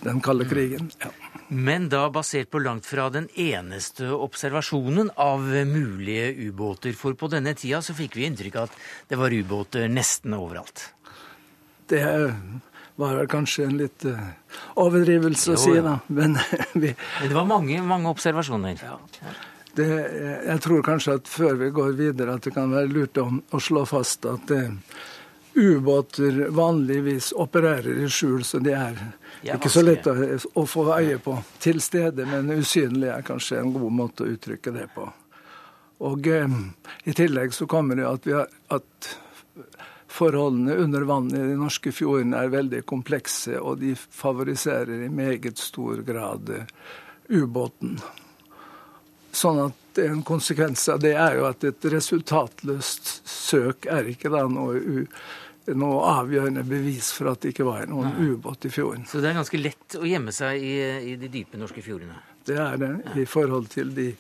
[0.01, 0.89] den kalde krigen.
[1.03, 1.11] Ja.
[1.49, 6.97] Men da basert på langt fra den eneste observasjonen av mulige ubåter.
[6.97, 8.79] For på denne tida så fikk vi inntrykk av at
[9.13, 10.87] det var ubåter nesten overalt.
[11.89, 12.05] Det
[12.99, 14.25] var vel kanskje en litt uh,
[14.81, 15.99] overdrivelse å si, da.
[16.09, 16.35] Men,
[16.83, 18.81] vi, Men det var mange, mange observasjoner.
[18.83, 18.97] Ja.
[19.79, 19.87] Det,
[20.49, 23.61] jeg tror kanskje at før vi går videre, at det kan være lurt å, å
[23.63, 24.65] slå fast at det,
[25.59, 28.99] ubåter vanligvis opererer i skjul, så de er
[29.43, 31.37] ikke så lett å, få øye på.
[31.63, 35.09] Til stede, men usynlig er kanskje en god måte å uttrykke det på.
[36.09, 36.61] Og eh,
[37.11, 39.11] I tillegg så kommer det at, har, at
[40.07, 45.59] forholdene under vann i de norske fjordene er veldig komplekse, og de favoriserer i meget
[45.59, 46.71] stor grad eh,
[47.29, 47.99] ubåten.
[49.35, 54.47] Sånn at en konsekvens av det er jo at et resultatløst søk er ikke da
[54.51, 55.05] noe
[55.77, 59.05] noe avgjørende bevis for at det ikke var noen ubåt i fjorden.
[59.09, 60.75] Så det er ganske lett å gjemme seg i,
[61.13, 62.17] i de dype norske fjordene?
[62.49, 64.13] Det er det, i forhold til de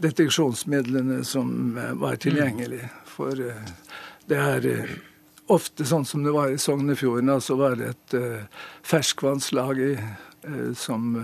[0.00, 2.90] deteksjonsmidlene som eh, var tilgjengelige.
[3.08, 3.70] For eh,
[4.30, 4.92] det er eh,
[5.52, 7.32] ofte sånn som det var i Sognefjorden.
[7.32, 8.14] Altså var det et
[8.86, 9.80] ferskvannslag
[10.78, 11.16] som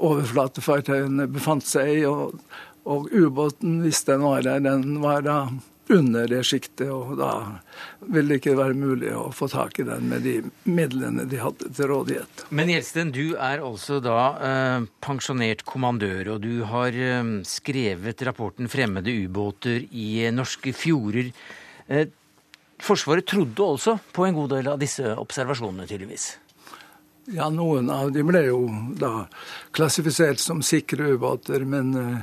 [0.00, 2.00] overflatefartøyene befant seg i.
[2.08, 2.40] Og,
[2.88, 5.36] og ubåten, hvis den var der, den var da
[5.92, 7.30] under det sjiktet, og da
[8.10, 10.34] vil det ikke være mulig å få tak i den med de
[10.66, 12.46] midlene de hadde til rådighet.
[12.50, 18.70] Men Gjelsten, du er altså da eh, pensjonert kommandør, og du har eh, skrevet rapporten
[18.70, 21.32] 'Fremmede ubåter i norske fjorder'.
[21.86, 22.08] Eh,
[22.76, 26.34] Forsvaret trodde også på en god del av disse observasjonene, tydeligvis?
[27.32, 28.58] Ja, noen av de ble jo
[29.00, 29.24] da
[29.74, 32.20] klassifisert som sikre ubåter, men eh,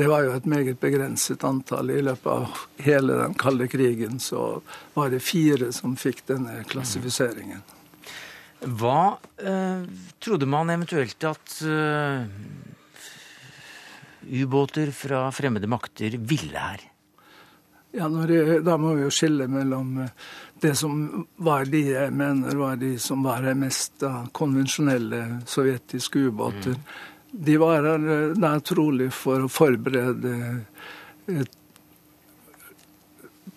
[0.00, 1.90] det var jo et meget begrenset antall.
[1.92, 4.62] I løpet av hele den kalde krigen så
[4.94, 7.60] var det fire som fikk denne klassifiseringen.
[8.80, 9.82] Hva eh,
[10.24, 12.24] trodde man eventuelt at eh,
[14.40, 16.86] ubåter fra fremmede makter ville her?
[17.92, 20.16] Ja, det, Da må vi jo skille mellom eh,
[20.64, 26.28] det som var de jeg mener var de som var her mest da, konvensjonelle sovjetiske
[26.32, 26.80] ubåter.
[26.80, 30.34] Mm de var her da trolig for å forberede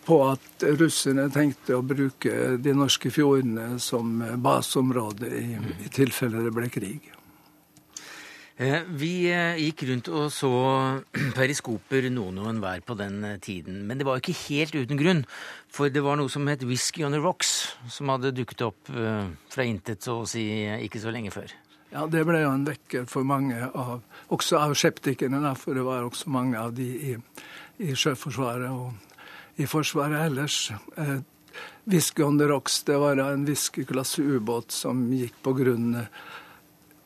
[0.04, 5.50] på at russerne tenkte å bruke de norske fjordene som baseområde i,
[5.86, 7.14] i tilfelle det ble krig.
[8.62, 10.52] Eh, vi eh, gikk rundt og så
[11.38, 13.82] periskoper noen og enhver på den eh, tiden.
[13.90, 15.24] Men det var ikke helt uten grunn.
[15.74, 19.66] For det var noe som het Whisky on the Rocks, som hadde dukket opp fra
[19.66, 20.44] intet så å si
[20.86, 21.50] ikke så lenge før.
[21.94, 24.02] Ja, det ble jo en vekker for mange av
[24.34, 27.16] også av skeptikerne, for det var også mange av de i,
[27.86, 30.72] i Sjøforsvaret og i Forsvaret ellers.
[31.86, 36.00] Whisky on the Rocks det var en whiskyklasse ubåt som gikk på grunn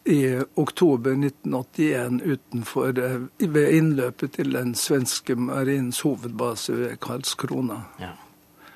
[0.08, 0.22] i
[0.56, 7.82] oktober 1981 utenfor, eh, ved innløpet til den svenske marinens hovedbase ved Karlskrona.
[8.00, 8.14] Ja.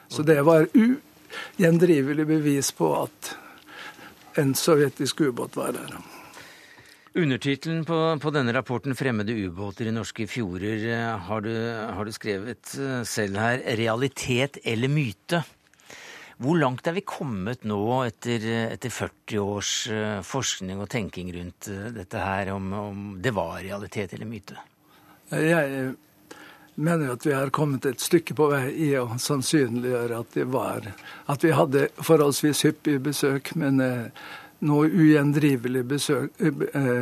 [0.07, 3.35] Så det var ugjendrivelig bevis på at
[4.39, 5.95] en sovjetisk ubåt var der.
[7.13, 11.51] Undertittelen på, på, denne rapporten 'Fremmede ubåter i norske fjorder' eh, har du,
[11.95, 13.59] har du skrevet eh, selv her.
[13.75, 15.41] 'Realitet eller myte'?
[16.41, 21.67] Hvor langt er vi kommet nå etter, etter 40 års eh, forskning og tenking rundt
[21.97, 24.55] dette her, om, om det var realitet eller myte?
[25.31, 25.91] Jeg
[26.81, 30.87] mener at vi har kommet et stykke på vei i å sannsynliggjøre at det var
[31.31, 34.23] At vi hadde forholdsvis hyppig besøk, men eh,
[34.65, 36.41] noe ugjendrivelig besøk,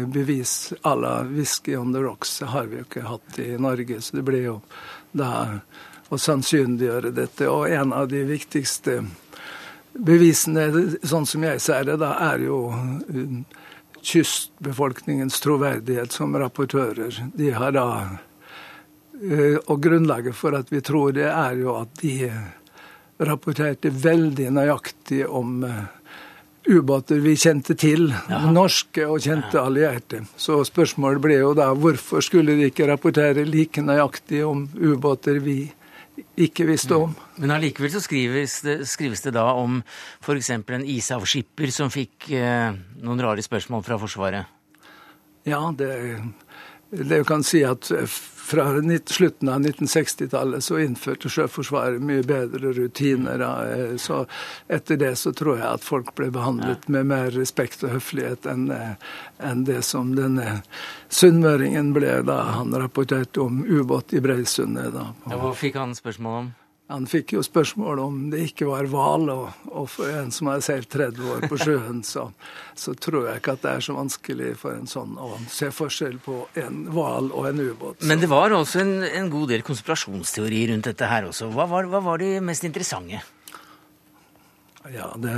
[0.07, 4.01] bevis à la Whisky on the Rocks har vi jo ikke hatt i Norge.
[4.01, 4.59] Så det blir jo
[5.11, 5.31] da
[6.09, 7.49] å sannsynliggjøre dette.
[7.51, 9.01] Og en av de viktigste
[9.99, 10.69] Bevisene,
[11.03, 13.39] sånn som jeg ser det, da er jo um,
[14.05, 17.17] kystbefolkningens troverdighet som rapportører.
[17.33, 17.87] De har da
[19.19, 22.29] Og grunnlaget for at vi tror det, er jo at de
[23.19, 25.81] rapporterte veldig nøyaktig om uh,
[26.69, 28.09] ubåter vi kjente til.
[28.29, 28.43] Ja.
[28.51, 30.23] Norske og kjente allierte.
[30.39, 35.61] Så spørsmålet ble jo da hvorfor skulle de ikke rapportere like nøyaktig om ubåter vi
[36.39, 37.15] ikke visste om.
[37.39, 39.79] Men allikevel så skrives det, skrives det da om
[40.19, 40.51] f.eks.
[40.59, 44.55] en isavskipper som fikk eh, noen rare spørsmål fra Forsvaret?
[45.47, 45.89] Ja, det,
[46.89, 47.91] det kan si at
[48.49, 53.43] fra slutten av 1960-tallet så innførte Sjøforsvaret mye bedre rutiner.
[53.45, 54.23] Eh, så
[54.67, 58.95] etter det så tror jeg at folk ble behandlet med mer respekt og høflighet eh,
[59.37, 60.63] enn det som denne
[61.13, 64.97] sunnmøringen ble da han rapporterte om ubåt i Breisundet.
[64.97, 66.51] Ja, hva fikk han spørsmål om?
[66.89, 70.63] Han fikk jo spørsmål om det ikke var hval, og, og, for en som har
[70.65, 72.23] seilt 30 år på sjøen, så,
[72.73, 76.17] så, tror jeg ikke at det er så vanskelig for en sånn å se forskjell
[76.25, 78.01] på en hval og en ubåt.
[78.09, 81.51] Men det var også en, en, god del konspirasjonsteori rundt dette her også.
[81.53, 83.21] Hva var, hva var de mest interessante?
[84.89, 85.35] Ja, det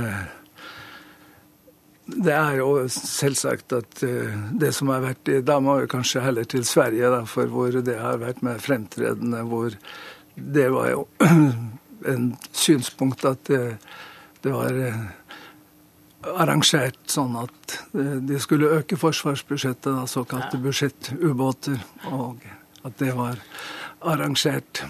[2.12, 6.48] det er jo selvsagt at uh, det som har vært Da må vi kanskje heller
[6.48, 9.44] til Sverige, da, for hvor det har vært mer fremtredende.
[9.46, 9.76] hvor
[10.34, 11.06] det var jo
[12.12, 13.76] en synspunkt at det,
[14.42, 15.04] det var eh,
[16.34, 21.80] arrangert sånn at eh, de skulle øke forsvarsbudsjettet, da, såkalte budsjettubåter.
[22.10, 22.44] Og
[22.82, 23.38] at det var
[24.00, 24.84] arrangert.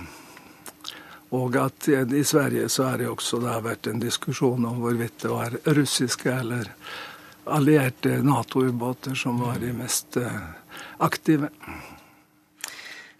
[1.32, 5.32] Og at i Sverige så har det også da vært en diskusjon om hvorvidt det
[5.32, 6.68] var russiske eller
[7.44, 10.42] allierte Nato-ubåter som var de mest eh,
[10.98, 11.48] aktive.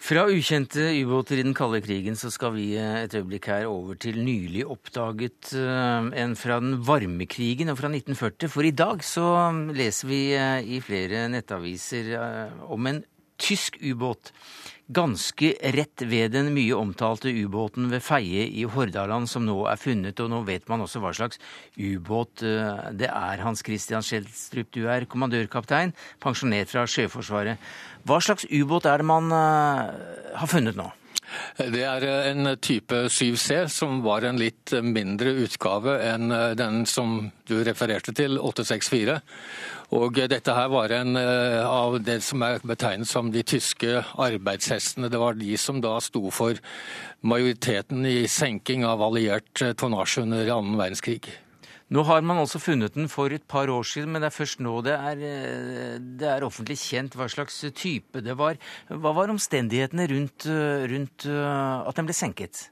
[0.02, 3.94] Fra ukjente ubåter i den kalde krigen så skal vi eh, et øyeblikk her over
[4.02, 8.50] til nylig oppdaget eh, en fra den varme krigen og fra 1940.
[8.50, 9.28] For i dag så
[9.70, 12.10] leser vi eh, i flere nettaviser
[12.66, 12.98] om en
[13.38, 14.32] tysk ubåt
[14.92, 20.18] ganske rett ved den mye omtalte ubåten ved Feie i Hordaland som nå er funnet,
[20.20, 21.38] og nå vet man også hva slags
[21.78, 23.46] ubåt det er.
[23.46, 27.62] Hans Christian Schjelstrup, du er kommandørkaptein, pensjonert fra Sjøforsvaret.
[28.08, 29.92] Hva slags ubåt er det man uh,
[30.38, 30.90] har funnet nå?
[31.56, 36.82] Det er eh, en type 7C, som var en litt mindre utgave enn eh, den
[36.84, 39.14] som du refererte til, 864.
[39.96, 45.10] Og dette her var en av det som er betegnet som de tyske arbeidshestene.
[45.12, 46.60] Det var de som da sto for
[47.20, 51.28] majoriteten i senking av alliert tonnasje under annen verdenskrig.
[51.92, 54.62] Nå har man altså funnet den for et par år siden, men det er først
[54.64, 58.56] nå det er, eh, det er offentlig kjent hva slags type det var.
[58.88, 62.62] Hva var omstendighetene rundt, eh, rundt eh, at den ble senket?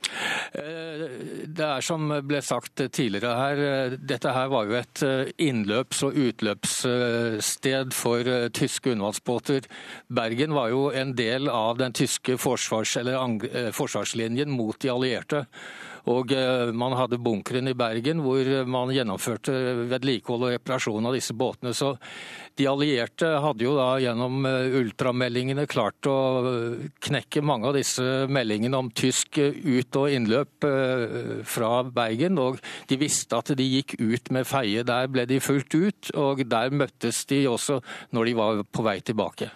[0.51, 5.03] Det er som ble sagt tidligere her, dette her var jo et
[5.39, 9.69] innløps- og utløpssted for tyske undervannsbåter.
[10.09, 12.97] Bergen var jo en del av den tyske forsvars,
[13.77, 15.45] forsvarslinjen mot de allierte.
[16.09, 19.53] Og eh, man hadde bunkeren i Bergen hvor man gjennomførte
[19.91, 21.75] vedlikehold og reparasjon av disse båtene.
[21.77, 21.93] Så
[22.57, 26.17] de allierte hadde jo da gjennom eh, ultrameldingene klart å
[27.05, 30.65] knekke mange av disse meldingene om tysk ut- og innløp
[31.49, 32.59] fra Bergen, og
[32.91, 34.85] de visste at de gikk ut med feie.
[34.87, 37.81] Der ble de fulgt ut, og der møttes de også
[38.17, 39.51] når de var på vei tilbake.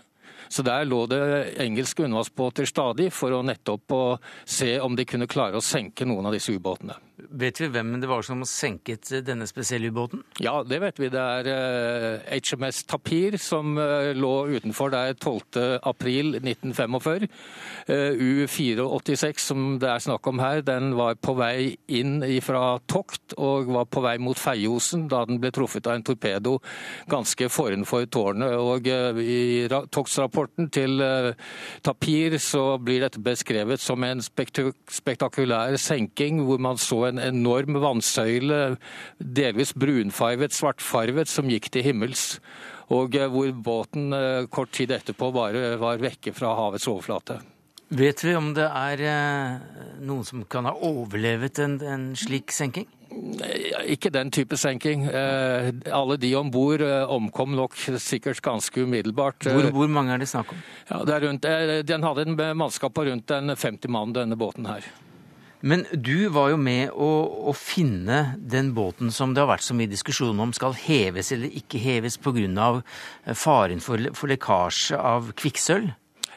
[0.49, 1.21] Så der lå det
[1.63, 4.05] engelske undervannsbåter stadig for å nettopp å
[4.45, 6.97] se om de kunne klare å senke noen av disse ubåtene.
[7.15, 10.25] Vet vi hvem det var som senket denne spesielle ubåten?
[10.43, 11.07] Ja, det vet vi.
[11.15, 11.47] Det er
[12.27, 17.31] HMS eh, Tapir som eh, lå utenfor der 12.4.1945.
[17.87, 23.71] U-486 som det er snakk om her, den var på vei inn fra tokt og
[23.77, 26.59] var på vei mot Feiosen da den ble truffet av en torpedo
[27.12, 28.57] ganske forenfor tårnet.
[28.59, 30.99] Og eh, I toktsrapporten til
[31.87, 38.77] Tapir så blir dette beskrevet som en spektakulær senking hvor man så en enorm vannsøyle,
[39.19, 42.35] delvis brunfarvet, svartfarvet, som gikk til himmels.
[42.93, 47.41] Og eh, hvor båten eh, kort tid etterpå bare var vekke fra havets overflate.
[47.95, 52.89] Vet vi om det er eh, noen som kan ha overlevet en, en slik senking?
[53.87, 55.05] Ikke den type senking.
[55.07, 59.47] Alle de om bord omkom nok sikkert ganske umiddelbart.
[59.55, 60.65] Hvor, hvor, mange er det snakk om?
[60.89, 61.47] Ja, det rundt,
[61.87, 64.89] den hadde en mannskap på rundt 50 mann, denne båten her.
[65.65, 67.11] Men du var jo med å,
[67.49, 71.57] å, finne den båten som det har vært så mye diskusjon om skal heves eller
[71.57, 72.71] ikke heves pga.
[73.33, 75.95] faren for, for lekkasje av kvikksølv.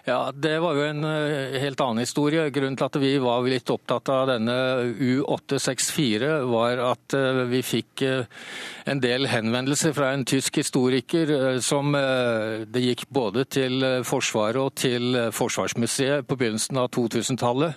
[0.07, 2.45] Ja, Det var jo en eh, helt annen historie.
[2.55, 4.55] Grunnen til at vi var litt opptatt av denne
[5.03, 8.45] U864, var at eh, vi fikk eh,
[8.87, 15.17] en del henvendelser fra en tysk historiker som det gikk både til Forsvaret og til
[15.35, 17.75] Forsvarsmuseet på begynnelsen av 2000-tallet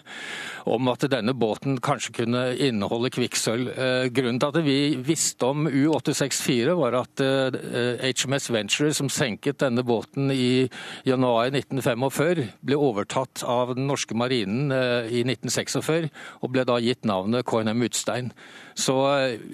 [0.68, 3.70] om at denne båten kanskje kunne inneholde kvikksølv.
[3.70, 9.60] Eh, grunnen til at vi visste om U-864 var at HMS eh, Venture, som senket
[9.62, 10.68] denne båten i
[11.08, 17.06] januar 1945, ble overtatt av den norske marinen eh, i 1946 og ble da gitt
[17.08, 18.34] navnet KNM Utstein.
[18.80, 18.96] Så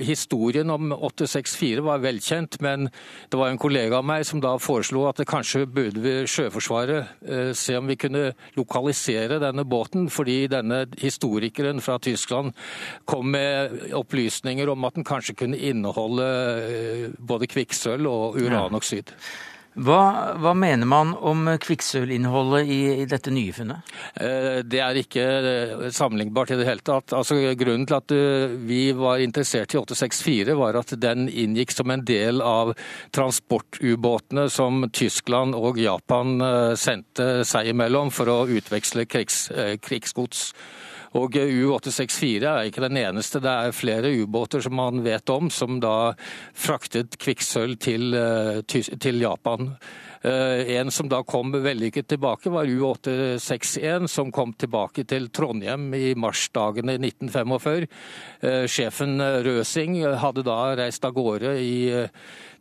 [0.01, 2.89] historien om 864 var velkjent, men
[3.31, 7.55] det var en kollega av meg som da foreslo at det kanskje burde vi Sjøforsvaret
[7.59, 12.55] se om vi kunne lokalisere denne båten, fordi denne historikeren fra Tyskland
[13.05, 16.31] kom med opplysninger om at den kanskje kunne inneholde
[16.71, 19.13] eh, både kvikksølv og uranoksid.
[19.77, 23.91] Hva, hva, mener man om kvikksølvinnholdet i, i, dette nye funnet?
[24.17, 27.13] Eh, det er ikke eh, sammenlignbart i det hele tatt.
[27.17, 28.15] Altså, grunnen til at
[28.69, 32.73] vi var interessert i 864, var at den inngikk som en del av
[33.17, 36.41] transportubåtene som Tyskland og Japan
[36.81, 39.47] sendte seg imellom for å utveksle krigs,
[39.85, 40.49] krigsgods.
[41.17, 43.41] Og U-864 er ikke den eneste.
[43.41, 46.13] Det er flere ubåter som man vet om, som da
[46.53, 49.77] fraktet kvikksølv til, eh, til Japan.
[50.23, 56.15] Eh, en som da kom vellykket tilbake, var U-861, som kom tilbake til Trondheim i
[56.15, 57.87] marsdagene 1945.
[58.43, 61.91] Eh, sjefen Røsing hadde da reist av gårde i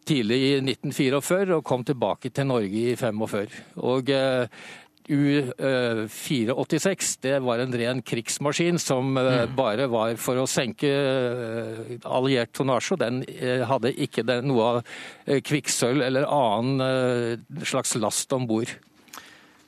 [0.06, 3.64] tidlig i 1944 og kom tilbake til Norge i 1945.
[3.82, 4.12] Og
[5.10, 9.56] U-486 det var en ren krigsmaskin som eh, mm.
[9.58, 12.96] bare var for å senke eh, alliert tonnasje.
[13.02, 14.82] Den eh, hadde ikke noe av
[15.26, 16.82] kvikksølv eller annen
[17.66, 18.70] slags last om bord.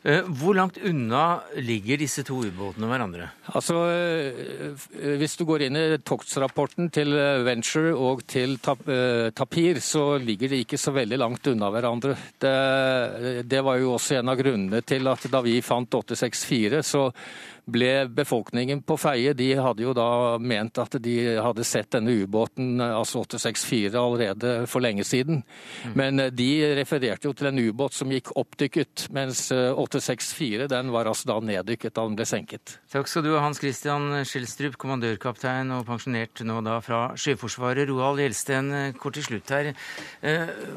[0.08, 3.26] Eh, hvor langt unna ligger disse to ubåtene hverandre?
[3.52, 10.16] Altså, eh, Hvis du går inn i toktsrapporten til eh, Venture og til Tapir, så
[10.18, 12.16] ligger de ikke så veldig langt unna hverandre.
[12.40, 17.10] Det, det var jo også en av grunnene til at da vi fant 864, så
[17.68, 22.80] ble befolkningen på Feie De hadde jo da ment at de hadde sett denne ubåten,
[22.82, 25.42] altså 864, allerede for lenge siden.
[25.84, 25.96] Mm.
[26.00, 26.50] Men eh, de
[26.80, 31.40] refererte jo til en ubåt som gikk oppdykket, mens 864 eh, den var altså da
[31.44, 32.78] neddykket da den ble senket.
[32.94, 37.88] Takk skal du ha, Hans Christian Skjelstrup, kommandørkaptein og pensjonert nå da fra Sjøforsvaret.
[37.92, 39.74] Roald Gjelsten, eh, kort til slutt her.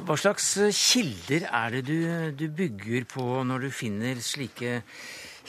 [0.07, 1.99] Hva slags kilder er det du,
[2.39, 4.81] du bygger på når du finner slike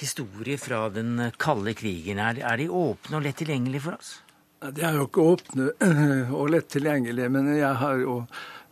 [0.02, 2.20] historier fra den kalde krigen.
[2.20, 4.16] Er, er de åpne og lett tilgjengelige for oss?
[4.62, 5.70] De er jo ikke åpne
[6.40, 8.24] og lett tilgjengelige, men jeg har jo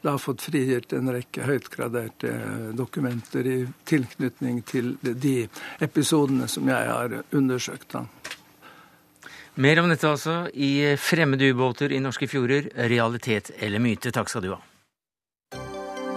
[0.01, 2.30] da fått frigitt en rekke høytgraderte
[2.77, 3.57] dokumenter i
[3.89, 5.41] tilknytning til de
[5.84, 7.97] episodene som jeg har undersøkt.
[7.97, 8.05] da.
[9.59, 14.13] Mer om dette altså i Fremmede ubåter i norske fjorder, realitet eller myte.
[14.15, 14.61] Takk skal du ha.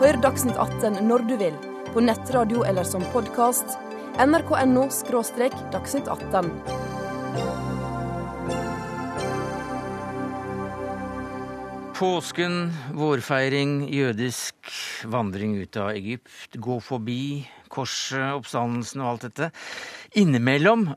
[0.02, 1.56] Hør Dagsnytt 18 når du vil,
[1.90, 3.74] på nettradio eller som podkast
[4.20, 4.88] nrk.no–
[5.72, 6.50] dagsnytt 18.
[11.96, 14.72] Påsken, vårfeiring, jødisk
[15.06, 19.52] vandring ut av Egypt, gå forbi korset, oppstandelsen og alt dette.
[20.18, 20.88] Innimellom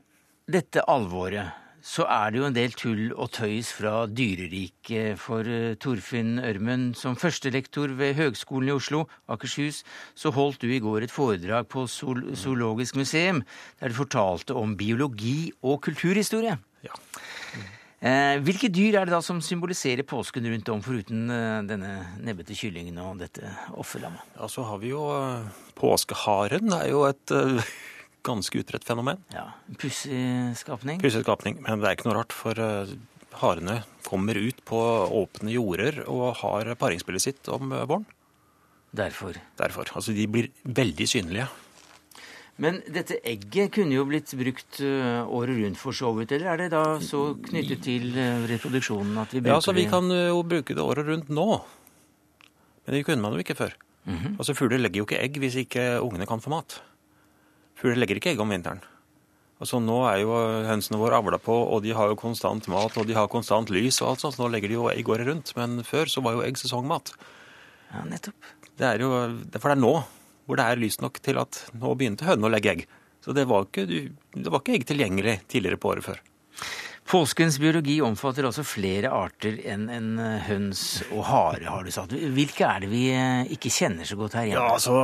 [0.50, 5.20] dette alvoret så er det jo en del tull og tøys fra dyreriket.
[5.22, 9.84] For uh, Torfinn Ørmen, som førstelektor ved Høgskolen i Oslo, Akershus,
[10.18, 13.44] så holdt du i går et foredrag på Zoologisk museum
[13.78, 16.58] der du fortalte om biologi og kulturhistorie.
[16.86, 16.98] Ja.
[18.06, 22.54] Eh, hvilke dyr er det da som symboliserer påsken rundt om, foruten eh, denne nebbete
[22.54, 24.20] kyllingen og dette offerlammet?
[24.36, 25.46] Ja, så har vi jo eh,
[25.78, 26.68] påskeharen.
[26.68, 27.32] Det er jo et
[28.26, 29.20] ganske utbredt fenomen.
[29.34, 29.48] Ja,
[29.80, 31.00] Pussig skapning.
[31.02, 32.58] Pussig skapning, men det er ikke noe rart, for
[33.40, 34.80] harene kommer ut på
[35.20, 38.06] åpne jorder og har paringsspillet sitt om våren.
[38.96, 39.36] Derfor?
[39.58, 39.90] Derfor.
[39.98, 41.48] Altså, de blir veldig synlige.
[42.62, 46.62] Men dette egget kunne jo blitt brukt øh, året rundt for så vidt, eller er
[46.62, 48.14] det da så knyttet til
[48.48, 49.56] reproduksjonen at vi bruker det?
[49.58, 51.60] Ja, så Vi kan jo bruke det året rundt nå.
[52.86, 53.76] Men det kunne man jo ikke før.
[54.06, 54.38] Mm -hmm.
[54.38, 56.82] Altså Fugler legger jo ikke egg hvis ikke ungene kan få mat.
[57.76, 58.82] Fugler legger ikke egg om vinteren.
[59.56, 60.34] Altså Nå er jo
[60.66, 64.02] hønsene våre avla på, og de har jo konstant mat og de har konstant lys.
[64.02, 65.54] og alt sånt, så Nå legger de jo egg året rundt.
[65.56, 67.14] Men før så var jo egg sesongmat.
[67.92, 68.52] Ja, nettopp.
[68.76, 69.10] Det er jo,
[69.56, 69.94] For det er nå
[70.46, 72.82] hvor det er lyst nok til at nå begynte hønene å legge egg.
[73.24, 76.20] Så det var, ikke, det var ikke egg tilgjengelig tidligere på året før.
[77.06, 80.80] Påskens biologi omfatter altså flere arter enn en eh, høns
[81.14, 82.16] og hare, har du sagt.
[82.34, 84.64] Hvilke er det vi eh, ikke kjenner så godt her hjemme?
[84.64, 84.96] Ja, altså,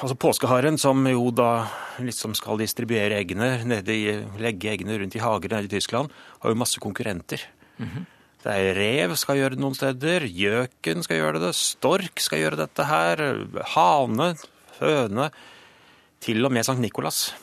[0.00, 1.66] altså Påskeharen, som jo da
[2.00, 3.58] liksom skal distribuere eggene,
[3.92, 4.00] i,
[4.40, 7.44] legge eggene rundt i hager nede i Tyskland, har jo masse konkurrenter.
[7.76, 8.08] Mm -hmm.
[8.40, 12.56] Det er Rev skal gjøre det noen steder, gjøken skal gjøre det, stork skal gjøre
[12.56, 13.16] dette her,
[13.76, 14.34] hane
[14.80, 15.30] høne,
[16.20, 17.34] til og med Sankt Nikolas.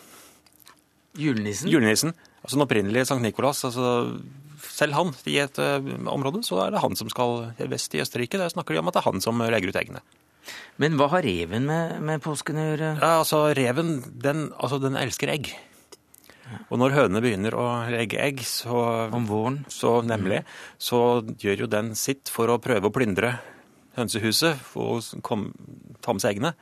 [1.18, 1.70] Julenissen?
[1.70, 2.14] Julenissen.
[2.48, 3.66] Altså Den opprinnelige Sankt Nikolas.
[3.68, 4.22] altså
[4.72, 8.40] selv han i et uh, område, så er det han som skal vest i Østerrike.
[8.40, 10.02] Der snakker de om at det er han som legger ut eggene.
[10.80, 12.92] Men hva har reven med, med påsken å gjøre?
[13.02, 15.52] Ja, altså Reven den, altså, den elsker egg.
[16.72, 19.60] Og når hønene begynner å legge egg, så Om våren?
[19.68, 20.46] Så nemlig.
[20.80, 23.36] Så gjør jo den sitt for å prøve å plyndre
[23.98, 25.50] hønsehuset og kom,
[26.00, 26.54] ta med seg eggene.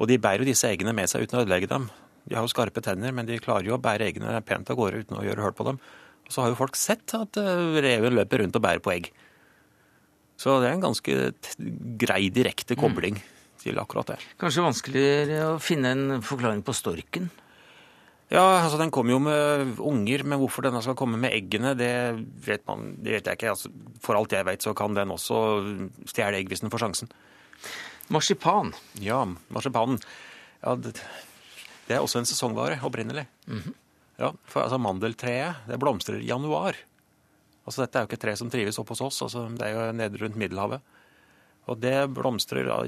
[0.00, 1.90] Og de bærer jo disse eggene med seg uten å ødelegge dem.
[2.28, 5.02] De har jo skarpe tenner, men de klarer jo å bære eggene pent av gårde
[5.02, 5.82] uten å gjøre hull på dem.
[6.22, 9.12] Og så har jo folk sett at eh, reven løper rundt og bærer på egg.
[10.40, 11.16] Så det er en ganske
[12.00, 13.28] grei, direkte kobling mm.
[13.62, 14.18] til akkurat det.
[14.40, 17.28] Kanskje vanskeligere å finne en forklaring på storken?
[18.32, 21.92] Ja, altså den kommer jo med unger, men hvorfor denne skal komme med eggene, det
[22.46, 23.52] vet, man, det vet jeg ikke.
[23.52, 23.68] Altså,
[24.00, 25.40] for alt jeg vet, så kan den også
[26.08, 27.12] stjele egg hvis den får sjansen.
[28.12, 28.72] Marsipan.
[29.04, 29.20] Ja,
[29.52, 30.00] marsipanen.
[30.62, 30.94] Ja, det,
[31.86, 33.26] det, er også en sesongvare opprinnelig.
[33.46, 33.74] Mm -hmm.
[34.18, 36.76] Ja, for altså Mandeltreet det blomstrer i januar.
[37.66, 39.22] Altså Dette er jo ikke et tre som trives oppe hos oss.
[39.22, 40.80] altså Det er jo nede rundt Middelhavet.
[41.66, 42.82] Og det blomstrer ja,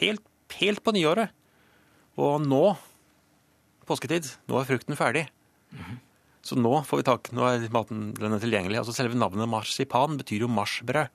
[0.00, 0.22] helt,
[0.56, 1.28] helt, på nyåret.
[2.16, 2.76] Og nå,
[3.86, 5.28] påsketid, nå er frukten ferdig.
[5.70, 5.98] Mm -hmm.
[6.44, 8.78] Så nå får vi tak, nå er maten den er tilgjengelig.
[8.78, 11.08] Altså Selve navnet marsipan betyr jo marsbrød.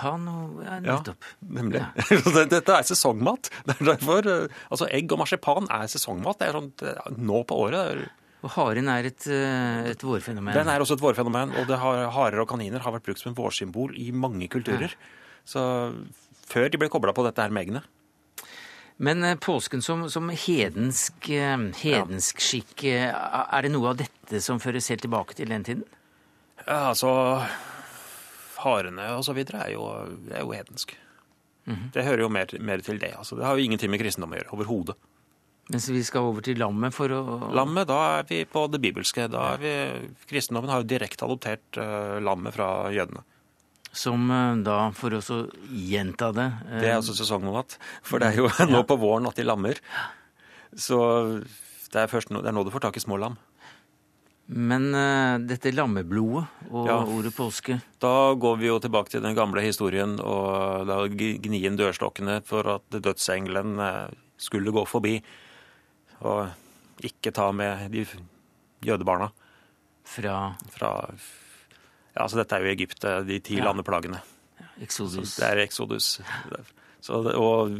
[0.00, 1.26] Marsipan og ja, nettopp.
[1.26, 1.82] Ja, nemlig.
[1.82, 2.44] Ja.
[2.54, 3.50] Dette er sesongmat.
[3.66, 6.40] Det er derfor, eh, altså Egg og marsipan er sesongmat.
[6.40, 8.08] Det er sånn nå på året.
[8.40, 10.54] Og haren er et, eh, et, vårfenomen?
[10.56, 11.54] Den er også et vårfenomen.
[11.60, 14.94] Og har, harer og kaniner har vært brukt som en vårsymbol i mange kulturer.
[14.96, 15.16] Ja.
[15.44, 15.62] Så
[16.50, 17.84] før de ble kobla på dette her med eggene.
[19.00, 21.30] Men eh, påsken som, som hedensk,
[21.80, 25.88] hedensk skikk, er det noe av dette som føres helt tilbake til den tiden?
[26.66, 27.10] Ja, altså
[28.64, 29.38] harene osv.
[29.44, 29.86] Er, jo,
[30.30, 30.96] er jo hedensk.
[31.66, 31.92] Mm -hmm.
[31.92, 33.14] Det hører jo mer, mer til det.
[33.18, 34.96] Altså, det har jo ingenting med kristendom å gjøre overhodet.
[35.70, 39.28] Mens vi skal over til lammet for å Lammet, da er vi på det bibelske.
[39.30, 39.74] Da er vi,
[40.30, 43.22] Kristendommen har jo direkte adoptert uh, lammet fra jødene.
[43.92, 45.20] Som uh, da, for å
[45.70, 47.78] gjenta det uh, Det er altså sesongmat.
[48.02, 49.78] For det er jo nå på våren at de lammer.
[50.74, 50.98] Så
[51.92, 53.38] det er, først nå, det er nå du får tak i små lam.
[54.50, 59.36] Men uh, dette lammeblodet og ja, ordet påske Da går vi jo tilbake til den
[59.38, 64.08] gamle historien og da gni inn dørstokkene for at dødsengelen uh,
[64.40, 65.20] skulle gå forbi.
[66.26, 68.04] Og ikke ta med de
[68.84, 69.30] jødebarna.
[70.04, 70.40] Fra
[70.74, 70.90] Fra
[72.10, 73.68] Ja, altså dette er jo Egypt, eh, de ti ja.
[73.68, 74.18] landeplagene.
[74.58, 75.36] Ja, Exodus.
[75.36, 76.08] Så det er Exodus.
[77.00, 77.76] Så og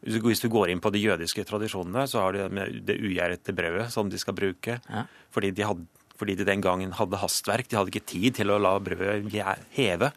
[0.00, 4.08] hvis du går inn på de jødiske tradisjonene, så har de det ugjærete brødet som
[4.08, 4.78] de skal bruke.
[4.88, 5.04] Ja.
[5.34, 5.84] Fordi, de hadde,
[6.16, 7.68] fordi, de den gangen hadde hastverk.
[7.68, 9.28] De hadde ikke tid til å la brødet
[9.76, 10.12] heve.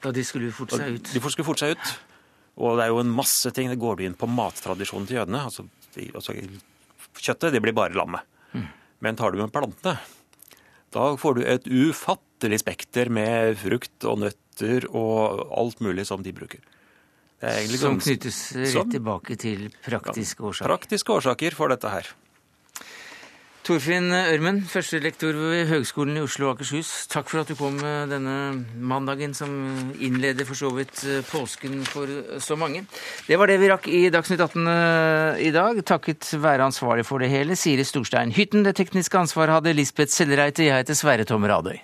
[0.00, 1.10] Da de skulle forte seg ut.
[1.10, 1.92] De skulle forte seg ut.
[2.60, 3.70] Og det er jo en masse ting.
[3.72, 5.42] Det går du inn på mattradisjonen til jødene.
[5.50, 6.36] Altså, de, altså,
[7.18, 8.26] kjøttet det blir bare lammet.
[8.54, 8.66] Mm.
[9.02, 9.98] Men tar du med plantene,
[10.94, 16.34] da får du et ufattelig spekter med frukt og nøtter og alt mulig som de
[16.34, 16.62] bruker.
[17.40, 20.68] Som knyttes rett som, tilbake til praktiske årsaker.
[20.68, 22.10] Praktiske årsaker for dette her.
[23.64, 26.88] Torfinn Ørmen, førstelektor ved Høgskolen i Oslo og Akershus.
[27.12, 27.76] Takk for at du kom
[28.10, 28.36] denne
[28.76, 29.52] mandagen som
[30.00, 32.08] innleder for så vidt eh, påsken for
[32.40, 32.86] så mange.
[33.28, 35.84] Det var det vi rakk i Dagsnytt 18 eh, i dag.
[35.92, 38.64] Takket være ansvarlig for det hele, Siri Storstein Hytten.
[38.64, 40.66] Det tekniske ansvaret hadde Lisbeth Sellereite.
[40.66, 41.78] Jeg heter Sverre Tom Radøy.